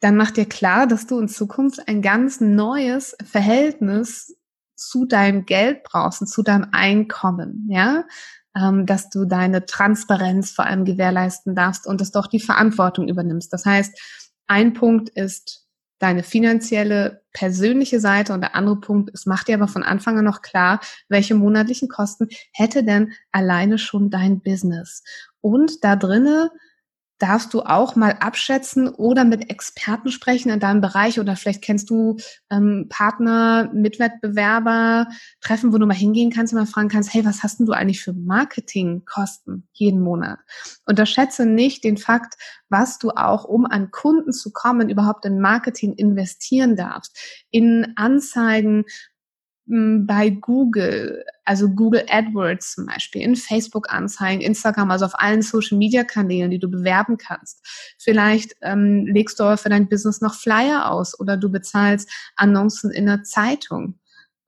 Dann 0.00 0.16
mach 0.16 0.30
dir 0.30 0.46
klar, 0.46 0.86
dass 0.86 1.06
du 1.06 1.18
in 1.18 1.28
Zukunft 1.28 1.88
ein 1.88 2.02
ganz 2.02 2.40
neues 2.42 3.16
Verhältnis 3.24 4.37
zu 4.78 5.06
deinem 5.06 5.44
Geld 5.44 5.82
brauchst 5.82 6.20
und 6.20 6.26
zu 6.28 6.42
deinem 6.42 6.68
Einkommen, 6.72 7.66
ja, 7.70 8.04
ähm, 8.56 8.86
dass 8.86 9.10
du 9.10 9.24
deine 9.24 9.66
Transparenz 9.66 10.50
vor 10.50 10.66
allem 10.66 10.84
gewährleisten 10.84 11.54
darfst 11.54 11.86
und 11.86 12.00
dass 12.00 12.12
du 12.12 12.18
auch 12.18 12.26
die 12.26 12.40
Verantwortung 12.40 13.08
übernimmst. 13.08 13.52
Das 13.52 13.64
heißt, 13.64 13.98
ein 14.46 14.72
Punkt 14.72 15.10
ist 15.10 15.66
deine 15.98 16.22
finanzielle, 16.22 17.22
persönliche 17.32 18.00
Seite 18.00 18.32
und 18.32 18.40
der 18.40 18.54
andere 18.54 18.80
Punkt 18.80 19.10
ist, 19.10 19.26
mach 19.26 19.44
dir 19.44 19.56
aber 19.56 19.68
von 19.68 19.82
Anfang 19.82 20.18
an 20.18 20.24
noch 20.24 20.42
klar, 20.42 20.80
welche 21.08 21.34
monatlichen 21.34 21.88
Kosten 21.88 22.28
hätte 22.52 22.84
denn 22.84 23.12
alleine 23.32 23.78
schon 23.78 24.10
dein 24.10 24.40
Business. 24.40 25.02
Und 25.40 25.84
da 25.84 25.96
drinnen 25.96 26.48
darfst 27.18 27.52
du 27.52 27.62
auch 27.62 27.96
mal 27.96 28.12
abschätzen 28.20 28.88
oder 28.88 29.24
mit 29.24 29.50
Experten 29.50 30.10
sprechen 30.10 30.50
in 30.50 30.60
deinem 30.60 30.80
Bereich 30.80 31.18
oder 31.18 31.36
vielleicht 31.36 31.62
kennst 31.62 31.90
du 31.90 32.16
ähm, 32.50 32.86
Partner, 32.88 33.70
Mitwettbewerber, 33.72 35.08
Treffen, 35.40 35.72
wo 35.72 35.78
du 35.78 35.86
mal 35.86 35.94
hingehen 35.94 36.30
kannst 36.30 36.52
und 36.52 36.60
mal 36.60 36.66
fragen 36.66 36.88
kannst, 36.88 37.12
hey, 37.12 37.24
was 37.24 37.42
hast 37.42 37.58
denn 37.58 37.66
du 37.66 37.72
eigentlich 37.72 38.02
für 38.02 38.12
Marketingkosten 38.12 39.68
jeden 39.72 40.00
Monat? 40.00 40.38
Unterschätze 40.86 41.44
nicht 41.46 41.84
den 41.84 41.96
Fakt, 41.96 42.34
was 42.68 42.98
du 42.98 43.10
auch, 43.10 43.44
um 43.44 43.66
an 43.66 43.90
Kunden 43.90 44.32
zu 44.32 44.52
kommen, 44.52 44.88
überhaupt 44.88 45.24
in 45.24 45.40
Marketing 45.40 45.94
investieren 45.94 46.76
darfst, 46.76 47.18
in 47.50 47.94
Anzeigen, 47.96 48.84
bei 49.68 50.30
Google, 50.30 51.24
also 51.44 51.68
Google 51.68 52.06
AdWords 52.08 52.74
zum 52.74 52.86
Beispiel, 52.86 53.20
in 53.20 53.36
Facebook-Anzeigen, 53.36 54.40
Instagram, 54.40 54.90
also 54.90 55.04
auf 55.04 55.20
allen 55.20 55.42
Social-Media-Kanälen, 55.42 56.50
die 56.50 56.58
du 56.58 56.70
bewerben 56.70 57.18
kannst. 57.18 57.60
Vielleicht 57.98 58.56
ähm, 58.62 59.06
legst 59.06 59.38
du 59.38 59.56
für 59.58 59.68
dein 59.68 59.88
Business 59.88 60.22
noch 60.22 60.34
Flyer 60.34 60.90
aus 60.90 61.18
oder 61.20 61.36
du 61.36 61.50
bezahlst 61.50 62.10
Annoncen 62.36 62.90
in 62.90 63.06
der 63.06 63.24
Zeitung. 63.24 63.98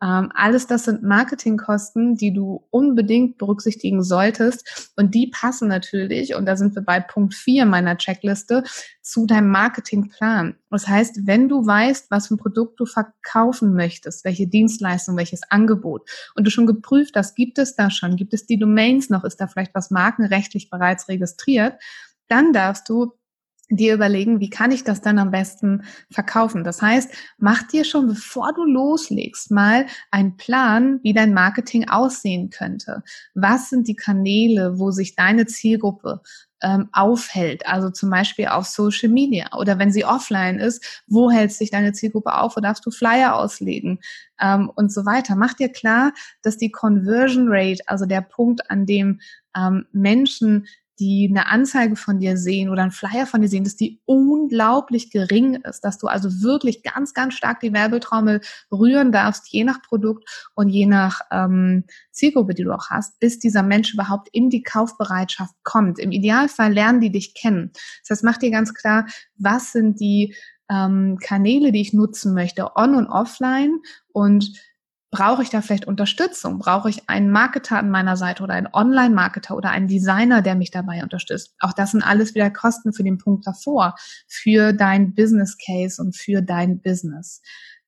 Ähm, 0.02 0.30
alles 0.34 0.66
das 0.66 0.84
sind 0.84 1.02
Marketingkosten, 1.02 2.16
die 2.16 2.32
du 2.32 2.66
unbedingt 2.70 3.36
berücksichtigen 3.38 4.02
solltest. 4.02 4.92
Und 4.96 5.14
die 5.14 5.26
passen 5.28 5.68
natürlich, 5.68 6.34
und 6.34 6.46
da 6.46 6.56
sind 6.56 6.74
wir 6.74 6.82
bei 6.82 7.00
Punkt 7.00 7.34
4 7.34 7.66
meiner 7.66 7.98
Checkliste, 7.98 8.64
zu 9.02 9.26
deinem 9.26 9.50
Marketingplan. 9.50 10.56
Das 10.70 10.88
heißt, 10.88 11.26
wenn 11.26 11.48
du 11.48 11.66
weißt, 11.66 12.10
was 12.10 12.28
für 12.28 12.34
ein 12.34 12.38
Produkt 12.38 12.80
du 12.80 12.86
verkaufen 12.86 13.74
möchtest, 13.74 14.24
welche 14.24 14.46
Dienstleistung, 14.46 15.16
welches 15.16 15.42
Angebot, 15.50 16.08
und 16.34 16.46
du 16.46 16.50
schon 16.50 16.66
geprüft 16.66 17.16
hast, 17.16 17.34
gibt 17.34 17.58
es 17.58 17.76
da 17.76 17.90
schon, 17.90 18.16
gibt 18.16 18.32
es 18.32 18.46
die 18.46 18.58
Domains 18.58 19.10
noch, 19.10 19.24
ist 19.24 19.40
da 19.40 19.48
vielleicht 19.48 19.74
was 19.74 19.90
markenrechtlich 19.90 20.70
bereits 20.70 21.08
registriert, 21.08 21.74
dann 22.28 22.52
darfst 22.52 22.88
du 22.88 23.12
dir 23.70 23.94
überlegen, 23.94 24.40
wie 24.40 24.50
kann 24.50 24.72
ich 24.72 24.84
das 24.84 25.00
dann 25.00 25.18
am 25.18 25.30
besten 25.30 25.84
verkaufen. 26.10 26.64
Das 26.64 26.82
heißt, 26.82 27.12
mach 27.38 27.62
dir 27.62 27.84
schon, 27.84 28.08
bevor 28.08 28.52
du 28.52 28.64
loslegst, 28.64 29.50
mal 29.50 29.86
einen 30.10 30.36
Plan, 30.36 31.00
wie 31.02 31.12
dein 31.12 31.32
Marketing 31.32 31.88
aussehen 31.88 32.50
könnte. 32.50 33.02
Was 33.34 33.70
sind 33.70 33.88
die 33.88 33.96
Kanäle, 33.96 34.78
wo 34.78 34.90
sich 34.90 35.14
deine 35.14 35.46
Zielgruppe 35.46 36.20
ähm, 36.62 36.88
aufhält, 36.92 37.66
also 37.66 37.90
zum 37.90 38.10
Beispiel 38.10 38.48
auf 38.48 38.66
Social 38.66 39.08
Media 39.08 39.46
oder 39.56 39.78
wenn 39.78 39.92
sie 39.92 40.04
offline 40.04 40.58
ist, 40.58 41.02
wo 41.06 41.30
hält 41.30 41.52
sich 41.52 41.70
deine 41.70 41.92
Zielgruppe 41.92 42.34
auf, 42.34 42.56
wo 42.56 42.60
darfst 42.60 42.84
du 42.84 42.90
Flyer 42.90 43.36
auslegen 43.36 44.00
ähm, 44.40 44.70
und 44.74 44.92
so 44.92 45.06
weiter. 45.06 45.36
Mach 45.36 45.54
dir 45.54 45.70
klar, 45.70 46.12
dass 46.42 46.58
die 46.58 46.70
Conversion 46.70 47.46
Rate, 47.48 47.82
also 47.86 48.06
der 48.06 48.20
Punkt, 48.20 48.70
an 48.70 48.86
dem 48.86 49.20
ähm, 49.56 49.86
Menschen 49.92 50.66
die 51.00 51.26
eine 51.28 51.46
Anzeige 51.46 51.96
von 51.96 52.20
dir 52.20 52.36
sehen 52.36 52.68
oder 52.68 52.82
einen 52.82 52.90
Flyer 52.90 53.26
von 53.26 53.40
dir 53.40 53.48
sehen, 53.48 53.64
dass 53.64 53.74
die 53.74 54.00
unglaublich 54.04 55.10
gering 55.10 55.54
ist, 55.54 55.80
dass 55.80 55.96
du 55.96 56.06
also 56.06 56.42
wirklich 56.42 56.82
ganz, 56.82 57.14
ganz 57.14 57.34
stark 57.34 57.60
die 57.60 57.72
Werbetrommel 57.72 58.42
rühren 58.70 59.10
darfst, 59.10 59.48
je 59.48 59.64
nach 59.64 59.80
Produkt 59.80 60.50
und 60.54 60.68
je 60.68 60.84
nach 60.84 61.22
ähm, 61.32 61.84
Zielgruppe, 62.12 62.54
die 62.54 62.64
du 62.64 62.72
auch 62.72 62.90
hast, 62.90 63.18
bis 63.18 63.38
dieser 63.38 63.62
Mensch 63.62 63.94
überhaupt 63.94 64.28
in 64.32 64.50
die 64.50 64.62
Kaufbereitschaft 64.62 65.54
kommt. 65.64 65.98
Im 65.98 66.12
Idealfall 66.12 66.72
lernen 66.72 67.00
die 67.00 67.10
dich 67.10 67.34
kennen. 67.34 67.72
Das 68.02 68.18
heißt, 68.18 68.24
mach 68.24 68.36
dir 68.36 68.50
ganz 68.50 68.74
klar, 68.74 69.06
was 69.38 69.72
sind 69.72 70.00
die 70.00 70.36
ähm, 70.70 71.18
Kanäle, 71.18 71.72
die 71.72 71.80
ich 71.80 71.94
nutzen 71.94 72.34
möchte, 72.34 72.76
on 72.76 72.94
und 72.94 73.06
offline 73.06 73.80
und 74.12 74.52
brauche 75.10 75.42
ich 75.42 75.50
da 75.50 75.60
vielleicht 75.60 75.86
Unterstützung? 75.86 76.58
Brauche 76.58 76.88
ich 76.88 77.08
einen 77.08 77.30
Marketer 77.30 77.78
an 77.78 77.90
meiner 77.90 78.16
Seite 78.16 78.42
oder 78.42 78.54
einen 78.54 78.68
Online-Marketer 78.72 79.56
oder 79.56 79.70
einen 79.70 79.88
Designer, 79.88 80.42
der 80.42 80.54
mich 80.54 80.70
dabei 80.70 81.02
unterstützt? 81.02 81.54
Auch 81.58 81.72
das 81.72 81.90
sind 81.90 82.02
alles 82.02 82.34
wieder 82.34 82.50
Kosten 82.50 82.92
für 82.92 83.02
den 83.02 83.18
Punkt 83.18 83.46
davor, 83.46 83.96
für 84.28 84.72
dein 84.72 85.14
Business 85.14 85.58
Case 85.58 86.00
und 86.00 86.16
für 86.16 86.42
dein 86.42 86.80
Business. 86.80 87.42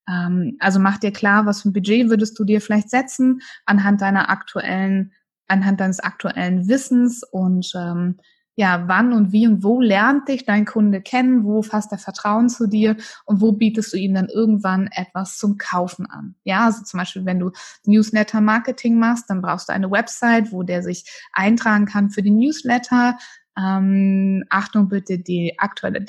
Ähm, 0.08 0.56
also 0.58 0.80
mach 0.80 0.98
dir 0.98 1.12
klar, 1.12 1.46
was 1.46 1.62
für 1.62 1.68
ein 1.68 1.72
Budget 1.72 2.10
würdest 2.10 2.38
du 2.38 2.44
dir 2.44 2.60
vielleicht 2.60 2.90
setzen 2.90 3.40
anhand 3.66 4.00
deiner 4.00 4.28
aktuellen, 4.28 5.12
anhand 5.46 5.80
deines 5.80 6.00
aktuellen 6.00 6.68
Wissens 6.68 7.22
und 7.22 7.72
ähm, 7.76 8.18
ja, 8.54 8.84
wann 8.86 9.12
und 9.12 9.32
wie 9.32 9.46
und 9.46 9.62
wo 9.62 9.80
lernt 9.80 10.28
dich 10.28 10.44
dein 10.44 10.66
Kunde 10.66 11.00
kennen, 11.00 11.44
wo 11.44 11.62
fasst 11.62 11.90
er 11.92 11.98
Vertrauen 11.98 12.48
zu 12.48 12.66
dir 12.66 12.96
und 13.24 13.40
wo 13.40 13.52
bietest 13.52 13.92
du 13.92 13.96
ihm 13.96 14.14
dann 14.14 14.28
irgendwann 14.28 14.88
etwas 14.92 15.38
zum 15.38 15.56
Kaufen 15.56 16.06
an. 16.06 16.34
Ja, 16.44 16.66
also 16.66 16.84
zum 16.84 16.98
Beispiel, 16.98 17.24
wenn 17.24 17.38
du 17.38 17.50
Newsletter-Marketing 17.86 18.98
machst, 18.98 19.30
dann 19.30 19.40
brauchst 19.40 19.68
du 19.68 19.72
eine 19.72 19.90
Website, 19.90 20.52
wo 20.52 20.62
der 20.62 20.82
sich 20.82 21.04
eintragen 21.32 21.86
kann 21.86 22.10
für 22.10 22.22
den 22.22 22.36
Newsletter. 22.36 23.16
Ähm, 23.58 24.44
Achtung 24.50 24.88
bitte, 24.88 25.18
die 25.18 25.58
aktuelle 25.58 26.02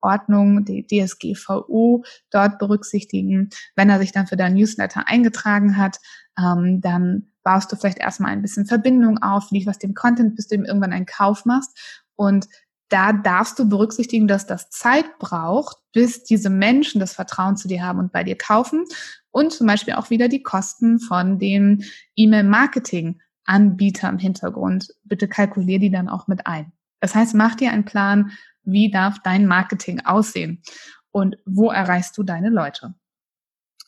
Datenschutzordnung, 0.00 0.64
die 0.64 0.86
DSGVO 0.86 2.04
dort 2.30 2.58
berücksichtigen. 2.58 3.50
Wenn 3.76 3.90
er 3.90 3.98
sich 3.98 4.12
dann 4.12 4.26
für 4.26 4.36
deinen 4.36 4.56
Newsletter 4.56 5.08
eingetragen 5.08 5.76
hat, 5.76 5.98
ähm, 6.38 6.80
dann 6.80 7.32
baust 7.42 7.70
du 7.72 7.76
vielleicht 7.76 7.98
erstmal 7.98 8.32
ein 8.32 8.42
bisschen 8.42 8.66
Verbindung 8.66 9.18
auf, 9.18 9.50
lieferst 9.50 9.82
dem 9.82 9.94
Content, 9.94 10.36
bis 10.36 10.48
du 10.48 10.54
ihm 10.56 10.64
irgendwann 10.64 10.92
einen 10.92 11.06
Kauf 11.06 11.44
machst. 11.44 12.04
Und 12.14 12.46
da 12.90 13.12
darfst 13.12 13.58
du 13.58 13.68
berücksichtigen, 13.68 14.28
dass 14.28 14.46
das 14.46 14.70
Zeit 14.70 15.18
braucht, 15.18 15.76
bis 15.92 16.24
diese 16.24 16.48
Menschen 16.48 17.00
das 17.00 17.12
Vertrauen 17.12 17.56
zu 17.56 17.68
dir 17.68 17.82
haben 17.82 17.98
und 17.98 18.12
bei 18.12 18.24
dir 18.24 18.36
kaufen. 18.36 18.84
Und 19.30 19.52
zum 19.52 19.66
Beispiel 19.66 19.94
auch 19.94 20.10
wieder 20.10 20.28
die 20.28 20.42
Kosten 20.42 20.98
von 21.00 21.38
dem 21.38 21.82
E-Mail-Marketing-Anbieter 22.16 24.08
im 24.08 24.18
Hintergrund. 24.18 24.88
Bitte 25.04 25.28
kalkulier 25.28 25.78
die 25.78 25.90
dann 25.90 26.08
auch 26.08 26.28
mit 26.28 26.46
ein. 26.46 26.72
Das 27.00 27.14
heißt, 27.14 27.34
mach 27.34 27.54
dir 27.54 27.72
einen 27.72 27.84
Plan, 27.84 28.32
wie 28.70 28.90
darf 28.90 29.18
dein 29.22 29.46
Marketing 29.46 30.00
aussehen 30.00 30.62
und 31.10 31.36
wo 31.46 31.70
erreichst 31.70 32.16
du 32.18 32.22
deine 32.22 32.50
Leute. 32.50 32.94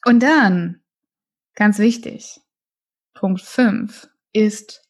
Und 0.05 0.23
dann, 0.23 0.83
ganz 1.55 1.79
wichtig, 1.79 2.41
Punkt 3.15 3.43
5 3.43 4.09
ist 4.33 4.89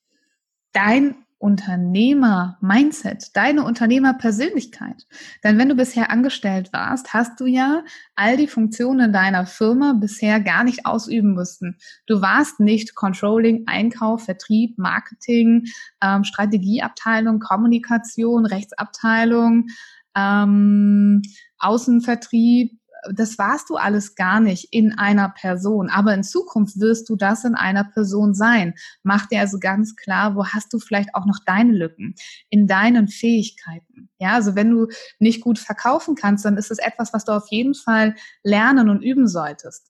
dein 0.73 1.27
Unternehmer-Mindset, 1.41 3.35
deine 3.35 3.65
Unternehmerpersönlichkeit. 3.65 5.07
Denn 5.43 5.57
wenn 5.57 5.71
du 5.71 5.75
bisher 5.75 6.11
angestellt 6.11 6.71
warst, 6.75 7.15
hast 7.15 7.41
du 7.41 7.47
ja 7.47 7.83
all 8.15 8.37
die 8.37 8.47
Funktionen 8.47 9.11
deiner 9.11 9.47
Firma 9.47 9.95
bisher 9.95 10.41
gar 10.41 10.65
nicht 10.65 10.85
ausüben 10.85 11.33
müssen. 11.33 11.79
Du 12.07 12.21
warst 12.21 12.61
nicht 12.61 12.95
Controlling, 12.95 13.65
Einkauf, 13.67 14.25
Vertrieb, 14.27 14.77
Marketing, 14.77 15.65
ähm, 16.03 16.25
Strategieabteilung, 16.25 17.41
Kommunikation, 17.41 18.45
Rechtsabteilung, 18.45 19.69
ähm, 20.15 21.23
Außenvertrieb, 21.59 22.80
das 23.13 23.39
warst 23.39 23.71
du 23.71 23.77
alles 23.77 24.15
gar 24.15 24.41
nicht 24.41 24.69
in 24.73 24.97
einer 24.99 25.31
Person. 25.31 25.91
Aber 25.91 26.15
in 26.15 26.23
Zukunft 26.23 26.79
wirst 26.81 27.09
du 27.09 27.17
das 27.17 27.45
in 27.45 27.55
einer 27.55 27.85
Person 27.85 28.35
sein. 28.35 28.75
Mach 29.03 29.27
dir 29.27 29.41
also 29.41 29.59
ganz 29.59 29.97
klar, 29.97 30.37
wo 30.37 30.47
hast 30.47 30.73
du 30.73 30.79
vielleicht 30.79 31.15
auch 31.15 31.27
noch 31.27 31.39
deine 31.45 31.73
Lücken 31.73 32.15
in 32.49 32.67
deinen 32.67 33.09
Fähigkeiten. 33.09 34.11
Ja, 34.19 34.35
also 34.35 34.55
wenn 34.55 34.71
du 34.71 34.89
nicht 35.19 35.41
gut 35.41 35.59
verkaufen 35.59 36.15
kannst, 36.15 36.45
dann 36.45 36.57
ist 36.57 36.71
es 36.71 36.79
etwas, 36.79 37.13
was 37.13 37.25
du 37.25 37.33
auf 37.33 37.49
jeden 37.51 37.75
Fall 37.75 38.15
lernen 38.43 38.89
und 38.89 39.03
üben 39.03 39.29
solltest. 39.29 39.90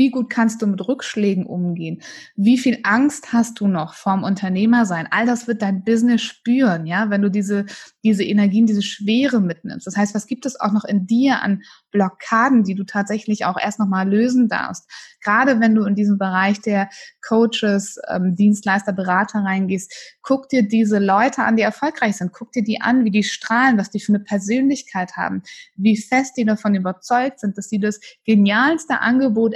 Wie 0.00 0.10
gut 0.10 0.30
kannst 0.30 0.62
du 0.62 0.66
mit 0.66 0.88
Rückschlägen 0.88 1.44
umgehen? 1.44 2.00
Wie 2.34 2.56
viel 2.56 2.78
Angst 2.84 3.34
hast 3.34 3.60
du 3.60 3.68
noch 3.68 3.92
vorm 3.92 4.22
Unternehmer 4.22 4.86
sein? 4.86 5.06
All 5.10 5.26
das 5.26 5.46
wird 5.46 5.60
dein 5.60 5.84
Business 5.84 6.22
spüren, 6.22 6.86
ja, 6.86 7.10
wenn 7.10 7.20
du 7.20 7.30
diese, 7.30 7.66
diese 8.02 8.24
Energien, 8.24 8.64
diese 8.64 8.80
Schwere 8.80 9.42
mitnimmst. 9.42 9.86
Das 9.86 9.98
heißt, 9.98 10.14
was 10.14 10.26
gibt 10.26 10.46
es 10.46 10.58
auch 10.58 10.72
noch 10.72 10.84
in 10.84 11.06
dir 11.06 11.42
an 11.42 11.64
Blockaden, 11.90 12.64
die 12.64 12.74
du 12.74 12.84
tatsächlich 12.84 13.44
auch 13.44 13.58
erst 13.60 13.78
nochmal 13.78 14.08
lösen 14.08 14.48
darfst? 14.48 14.88
Gerade 15.22 15.60
wenn 15.60 15.74
du 15.74 15.84
in 15.84 15.94
diesen 15.94 16.16
Bereich 16.16 16.62
der 16.62 16.88
Coaches, 17.20 18.00
ähm, 18.08 18.36
Dienstleister, 18.36 18.94
Berater 18.94 19.40
reingehst, 19.40 20.16
guck 20.22 20.48
dir 20.48 20.66
diese 20.66 20.98
Leute 20.98 21.42
an, 21.42 21.56
die 21.56 21.62
erfolgreich 21.62 22.16
sind. 22.16 22.32
Guck 22.32 22.52
dir 22.52 22.64
die 22.64 22.80
an, 22.80 23.04
wie 23.04 23.10
die 23.10 23.22
strahlen, 23.22 23.76
was 23.76 23.90
die 23.90 24.00
für 24.00 24.12
eine 24.12 24.20
Persönlichkeit 24.20 25.18
haben, 25.18 25.42
wie 25.76 25.98
fest 25.98 26.38
die 26.38 26.46
davon 26.46 26.74
überzeugt 26.74 27.40
sind, 27.40 27.58
dass 27.58 27.68
sie 27.68 27.78
das 27.78 28.00
genialste 28.24 29.00
Angebot 29.00 29.54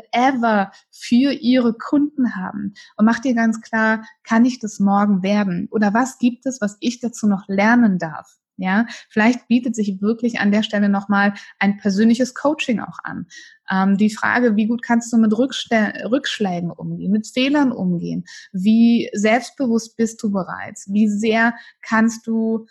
für 0.91 1.33
ihre 1.33 1.75
Kunden 1.75 2.37
haben. 2.37 2.75
Und 2.97 3.05
mach 3.05 3.19
dir 3.19 3.35
ganz 3.35 3.61
klar, 3.61 4.05
kann 4.23 4.45
ich 4.45 4.59
das 4.59 4.81
morgen 4.81 5.23
werden? 5.23 5.69
Oder 5.71 5.95
was 5.95 6.19
gibt 6.19 6.47
es, 6.47 6.61
was 6.61 6.77
ich 6.81 7.01
dazu 7.01 7.27
noch 7.27 7.49
lernen 7.49 7.99
darf? 7.99 8.39
Ja, 8.57 8.87
vielleicht 9.09 9.49
bietet 9.49 9.75
sich 9.75 10.01
wirklich 10.01 10.39
an 10.39 10.53
der 10.53 10.63
Stelle 10.63 10.89
nochmal 10.89 11.35
ein 11.59 11.77
persönliches 11.79 12.35
Coaching 12.35 12.79
auch 12.79 12.99
an. 13.03 13.27
Ähm, 13.69 13.97
die 13.97 14.15
Frage, 14.15 14.55
wie 14.55 14.69
gut 14.69 14.83
kannst 14.83 15.13
du 15.13 15.17
mit 15.17 15.37
Rückstell 15.37 16.07
Rückschlägen 16.07 16.71
umgehen, 16.71 17.11
mit 17.11 17.27
Fehlern 17.27 17.73
umgehen? 17.73 18.25
Wie 18.53 19.11
selbstbewusst 19.13 19.97
bist 19.97 20.23
du 20.23 20.31
bereits? 20.31 20.87
Wie 20.93 21.09
sehr 21.09 21.55
kannst 21.83 22.29
du 22.29 22.67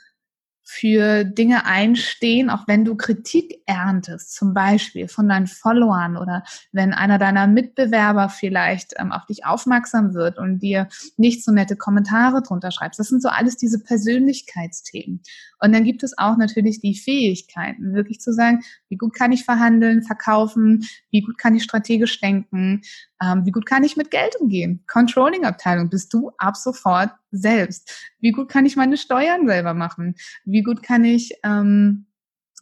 für 0.63 1.25
Dinge 1.25 1.65
einstehen, 1.65 2.49
auch 2.49 2.67
wenn 2.67 2.85
du 2.85 2.95
Kritik 2.95 3.61
erntest, 3.65 4.33
zum 4.33 4.53
Beispiel 4.53 5.07
von 5.07 5.27
deinen 5.27 5.47
Followern 5.47 6.17
oder 6.17 6.43
wenn 6.71 6.93
einer 6.93 7.17
deiner 7.17 7.47
Mitbewerber 7.47 8.29
vielleicht 8.29 8.93
ähm, 8.97 9.11
auf 9.11 9.25
dich 9.25 9.45
aufmerksam 9.45 10.13
wird 10.13 10.37
und 10.37 10.59
dir 10.59 10.87
nicht 11.17 11.43
so 11.43 11.51
nette 11.51 11.75
Kommentare 11.75 12.41
drunter 12.41 12.71
schreibst. 12.71 12.99
Das 12.99 13.09
sind 13.09 13.21
so 13.21 13.29
alles 13.29 13.57
diese 13.57 13.79
Persönlichkeitsthemen. 13.79 15.21
Und 15.59 15.73
dann 15.73 15.83
gibt 15.83 16.03
es 16.03 16.17
auch 16.17 16.37
natürlich 16.37 16.81
die 16.81 16.95
Fähigkeiten, 16.95 17.93
wirklich 17.93 18.19
zu 18.19 18.33
sagen, 18.33 18.63
wie 18.89 18.97
gut 18.97 19.13
kann 19.13 19.31
ich 19.31 19.45
verhandeln, 19.45 20.03
verkaufen, 20.03 20.85
wie 21.09 21.21
gut 21.21 21.37
kann 21.37 21.55
ich 21.55 21.63
strategisch 21.63 22.19
denken, 22.19 22.81
ähm, 23.23 23.45
wie 23.45 23.51
gut 23.51 23.65
kann 23.65 23.83
ich 23.83 23.95
mit 23.95 24.11
Geld 24.11 24.35
umgehen? 24.39 24.83
Controlling-Abteilung 24.87 25.89
bist 25.89 26.13
du 26.13 26.31
ab 26.37 26.57
sofort 26.57 27.11
selbst. 27.31 28.11
Wie 28.19 28.31
gut 28.31 28.49
kann 28.49 28.65
ich 28.65 28.75
meine 28.75 28.97
Steuern 28.97 29.47
selber 29.47 29.73
machen? 29.73 30.15
Wie 30.43 30.63
gut 30.63 30.83
kann 30.83 31.05
ich 31.05 31.33
ähm, 31.43 32.07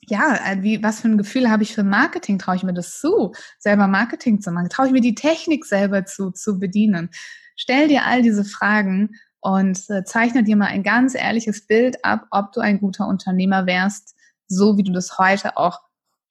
ja, 0.07 0.35
äh, 0.45 0.61
wie, 0.63 0.83
was 0.83 1.01
für 1.01 1.09
ein 1.09 1.17
Gefühl 1.17 1.49
habe 1.49 1.63
ich 1.63 1.73
für 1.73 1.83
Marketing? 1.83 2.39
Traue 2.39 2.55
ich 2.55 2.63
mir 2.63 2.73
das 2.73 2.99
zu, 2.99 3.33
selber 3.59 3.87
Marketing 3.87 4.41
zu 4.41 4.51
machen? 4.51 4.69
Traue 4.69 4.87
ich 4.87 4.91
mir 4.91 5.01
die 5.01 5.15
Technik 5.15 5.65
selber 5.65 6.05
zu, 6.05 6.31
zu 6.31 6.59
bedienen? 6.59 7.09
Stell 7.55 7.87
dir 7.87 8.05
all 8.05 8.21
diese 8.21 8.43
Fragen 8.43 9.11
und 9.39 9.79
äh, 9.89 10.03
zeichne 10.03 10.43
dir 10.43 10.55
mal 10.55 10.67
ein 10.67 10.83
ganz 10.83 11.15
ehrliches 11.15 11.67
Bild 11.67 12.03
ab, 12.03 12.25
ob 12.31 12.51
du 12.53 12.61
ein 12.61 12.79
guter 12.79 13.07
Unternehmer 13.07 13.65
wärst, 13.65 14.15
so 14.47 14.77
wie 14.77 14.83
du 14.83 14.91
das 14.91 15.17
heute 15.17 15.57
auch 15.57 15.79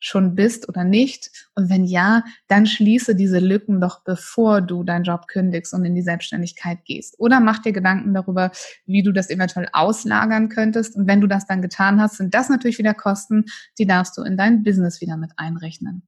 schon 0.00 0.34
bist 0.34 0.68
oder 0.68 0.82
nicht? 0.82 1.48
Und 1.54 1.70
wenn 1.70 1.84
ja, 1.84 2.24
dann 2.48 2.66
schließe 2.66 3.14
diese 3.14 3.38
Lücken 3.38 3.80
doch, 3.80 4.02
bevor 4.02 4.60
du 4.60 4.82
deinen 4.82 5.04
Job 5.04 5.28
kündigst 5.28 5.72
und 5.74 5.84
in 5.84 5.94
die 5.94 6.02
Selbstständigkeit 6.02 6.84
gehst. 6.84 7.14
Oder 7.18 7.38
mach 7.38 7.58
dir 7.58 7.72
Gedanken 7.72 8.14
darüber, 8.14 8.50
wie 8.86 9.02
du 9.02 9.12
das 9.12 9.30
eventuell 9.30 9.68
auslagern 9.72 10.48
könntest. 10.48 10.96
Und 10.96 11.06
wenn 11.06 11.20
du 11.20 11.26
das 11.26 11.46
dann 11.46 11.62
getan 11.62 12.00
hast, 12.00 12.16
sind 12.16 12.34
das 12.34 12.48
natürlich 12.48 12.78
wieder 12.78 12.94
Kosten, 12.94 13.44
die 13.78 13.86
darfst 13.86 14.16
du 14.16 14.22
in 14.22 14.36
dein 14.36 14.62
Business 14.62 15.00
wieder 15.00 15.16
mit 15.16 15.32
einrechnen. 15.36 16.02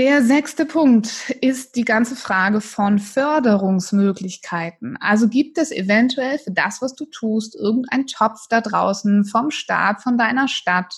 Der 0.00 0.22
sechste 0.24 0.64
Punkt 0.64 1.28
ist 1.42 1.76
die 1.76 1.84
ganze 1.84 2.16
Frage 2.16 2.62
von 2.62 2.98
Förderungsmöglichkeiten. 2.98 4.96
Also 4.98 5.28
gibt 5.28 5.58
es 5.58 5.70
eventuell 5.70 6.38
für 6.38 6.52
das, 6.52 6.80
was 6.80 6.94
du 6.94 7.04
tust, 7.04 7.54
irgendeinen 7.54 8.06
Topf 8.06 8.46
da 8.48 8.62
draußen 8.62 9.26
vom 9.26 9.50
Staat, 9.50 10.02
von 10.02 10.16
deiner 10.16 10.48
Stadt, 10.48 10.94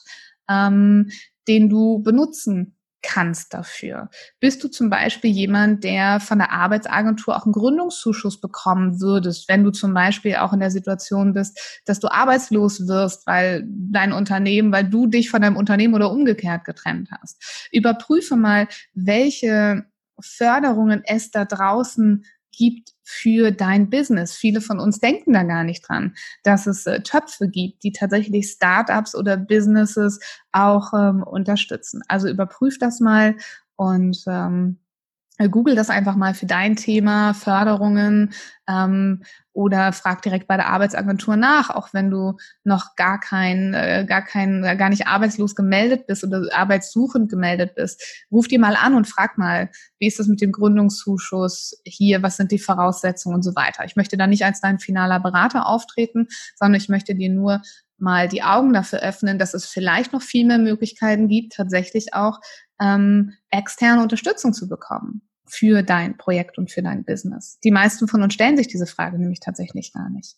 ähm, 0.48 1.10
den 1.48 1.68
du 1.68 2.02
benutzen 2.02 2.76
kannst 3.02 3.52
dafür. 3.52 4.08
Bist 4.40 4.62
du 4.62 4.68
zum 4.68 4.88
Beispiel 4.88 5.30
jemand, 5.30 5.84
der 5.84 6.20
von 6.20 6.38
der 6.38 6.52
Arbeitsagentur 6.52 7.36
auch 7.36 7.44
einen 7.44 7.52
Gründungszuschuss 7.52 8.40
bekommen 8.40 9.00
würdest, 9.00 9.48
wenn 9.48 9.64
du 9.64 9.70
zum 9.70 9.92
Beispiel 9.92 10.36
auch 10.36 10.52
in 10.52 10.60
der 10.60 10.70
Situation 10.70 11.34
bist, 11.34 11.82
dass 11.84 11.98
du 11.98 12.08
arbeitslos 12.08 12.86
wirst, 12.86 13.26
weil 13.26 13.64
dein 13.66 14.12
Unternehmen, 14.12 14.72
weil 14.72 14.88
du 14.88 15.08
dich 15.08 15.30
von 15.30 15.42
deinem 15.42 15.56
Unternehmen 15.56 15.94
oder 15.94 16.12
umgekehrt 16.12 16.64
getrennt 16.64 17.10
hast. 17.20 17.68
Überprüfe 17.72 18.36
mal, 18.36 18.68
welche 18.94 19.84
Förderungen 20.20 21.02
es 21.04 21.30
da 21.30 21.44
draußen 21.44 22.24
gibt 22.52 22.90
für 23.02 23.50
dein 23.50 23.90
Business. 23.90 24.34
Viele 24.34 24.60
von 24.60 24.78
uns 24.78 25.00
denken 25.00 25.32
da 25.32 25.42
gar 25.42 25.64
nicht 25.64 25.88
dran, 25.88 26.14
dass 26.42 26.66
es 26.66 26.86
äh, 26.86 27.00
Töpfe 27.02 27.48
gibt, 27.48 27.82
die 27.82 27.92
tatsächlich 27.92 28.48
Startups 28.48 29.14
oder 29.14 29.36
Businesses 29.36 30.20
auch 30.52 30.92
ähm, 30.94 31.22
unterstützen. 31.22 32.02
Also 32.08 32.28
überprüf 32.28 32.78
das 32.78 33.00
mal 33.00 33.36
und 33.76 34.22
ähm, 34.26 34.78
äh, 35.38 35.48
Google 35.48 35.74
das 35.74 35.90
einfach 35.90 36.16
mal 36.16 36.34
für 36.34 36.46
dein 36.46 36.76
Thema, 36.76 37.34
Förderungen 37.34 38.32
ähm, 38.68 39.22
oder 39.52 39.92
frag 39.92 40.22
direkt 40.22 40.46
bei 40.46 40.56
der 40.56 40.68
Arbeitsagentur 40.68 41.36
nach, 41.36 41.70
auch 41.70 41.92
wenn 41.92 42.10
du 42.10 42.36
noch 42.64 42.96
gar 42.96 43.20
kein, 43.20 43.74
äh, 43.74 44.06
gar 44.08 44.22
kein, 44.22 44.62
gar 44.78 44.88
nicht 44.88 45.06
arbeitslos 45.06 45.54
gemeldet 45.54 46.06
bist 46.06 46.24
oder 46.24 46.46
arbeitssuchend 46.52 47.30
gemeldet 47.30 47.74
bist. 47.74 48.02
Ruf 48.30 48.48
die 48.48 48.58
mal 48.58 48.76
an 48.76 48.94
und 48.94 49.06
frag 49.06 49.38
mal, 49.38 49.70
wie 49.98 50.06
ist 50.06 50.18
das 50.18 50.26
mit 50.26 50.40
dem 50.40 50.52
Gründungszuschuss 50.52 51.82
hier, 51.84 52.22
was 52.22 52.36
sind 52.36 52.50
die 52.50 52.58
Voraussetzungen 52.58 53.36
und 53.36 53.42
so 53.42 53.54
weiter. 53.54 53.84
Ich 53.84 53.96
möchte 53.96 54.16
da 54.16 54.26
nicht 54.26 54.44
als 54.44 54.60
dein 54.60 54.78
finaler 54.78 55.20
Berater 55.20 55.66
auftreten, 55.66 56.28
sondern 56.56 56.80
ich 56.80 56.88
möchte 56.88 57.14
dir 57.14 57.30
nur 57.30 57.62
mal 57.98 58.28
die 58.28 58.42
Augen 58.42 58.72
dafür 58.72 59.00
öffnen, 59.00 59.38
dass 59.38 59.54
es 59.54 59.66
vielleicht 59.66 60.12
noch 60.12 60.22
viel 60.22 60.46
mehr 60.46 60.58
Möglichkeiten 60.58 61.28
gibt, 61.28 61.54
tatsächlich 61.54 62.14
auch 62.14 62.40
ähm, 62.80 63.34
externe 63.50 64.02
Unterstützung 64.02 64.52
zu 64.52 64.68
bekommen 64.68 65.22
für 65.46 65.82
dein 65.82 66.16
Projekt 66.16 66.58
und 66.58 66.70
für 66.70 66.82
dein 66.82 67.04
Business. 67.04 67.58
Die 67.64 67.70
meisten 67.70 68.08
von 68.08 68.22
uns 68.22 68.34
stellen 68.34 68.56
sich 68.56 68.68
diese 68.68 68.86
Frage 68.86 69.18
nämlich 69.18 69.40
tatsächlich 69.40 69.92
gar 69.92 70.08
nicht. 70.10 70.36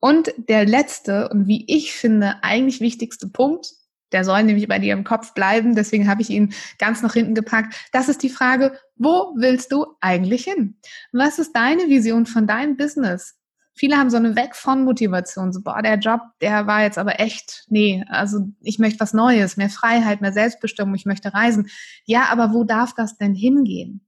Und 0.00 0.32
der 0.36 0.64
letzte 0.66 1.28
und 1.28 1.46
wie 1.46 1.64
ich 1.68 1.92
finde 1.92 2.42
eigentlich 2.42 2.80
wichtigste 2.80 3.28
Punkt, 3.28 3.72
der 4.12 4.24
soll 4.24 4.42
nämlich 4.42 4.66
bei 4.66 4.78
dir 4.78 4.92
im 4.92 5.04
Kopf 5.04 5.34
bleiben, 5.34 5.74
deswegen 5.74 6.08
habe 6.08 6.22
ich 6.22 6.30
ihn 6.30 6.52
ganz 6.78 7.02
nach 7.02 7.12
hinten 7.12 7.34
gepackt. 7.34 7.74
Das 7.92 8.08
ist 8.08 8.22
die 8.22 8.30
Frage, 8.30 8.78
wo 8.96 9.34
willst 9.36 9.72
du 9.72 9.86
eigentlich 10.00 10.44
hin? 10.44 10.78
Was 11.12 11.38
ist 11.38 11.54
deine 11.54 11.88
Vision 11.88 12.26
von 12.26 12.46
deinem 12.46 12.76
Business? 12.76 13.36
Viele 13.80 13.96
haben 13.96 14.10
so 14.10 14.18
eine 14.18 14.36
Weg 14.36 14.54
von 14.54 14.84
Motivation, 14.84 15.54
so, 15.54 15.62
boah, 15.62 15.80
der 15.80 15.98
Job, 15.98 16.20
der 16.42 16.66
war 16.66 16.82
jetzt 16.82 16.98
aber 16.98 17.18
echt, 17.18 17.64
nee, 17.70 18.04
also 18.08 18.40
ich 18.60 18.78
möchte 18.78 19.00
was 19.00 19.14
Neues, 19.14 19.56
mehr 19.56 19.70
Freiheit, 19.70 20.20
mehr 20.20 20.34
Selbstbestimmung, 20.34 20.94
ich 20.94 21.06
möchte 21.06 21.32
reisen. 21.32 21.66
Ja, 22.04 22.26
aber 22.30 22.52
wo 22.52 22.64
darf 22.64 22.92
das 22.94 23.16
denn 23.16 23.34
hingehen? 23.34 24.02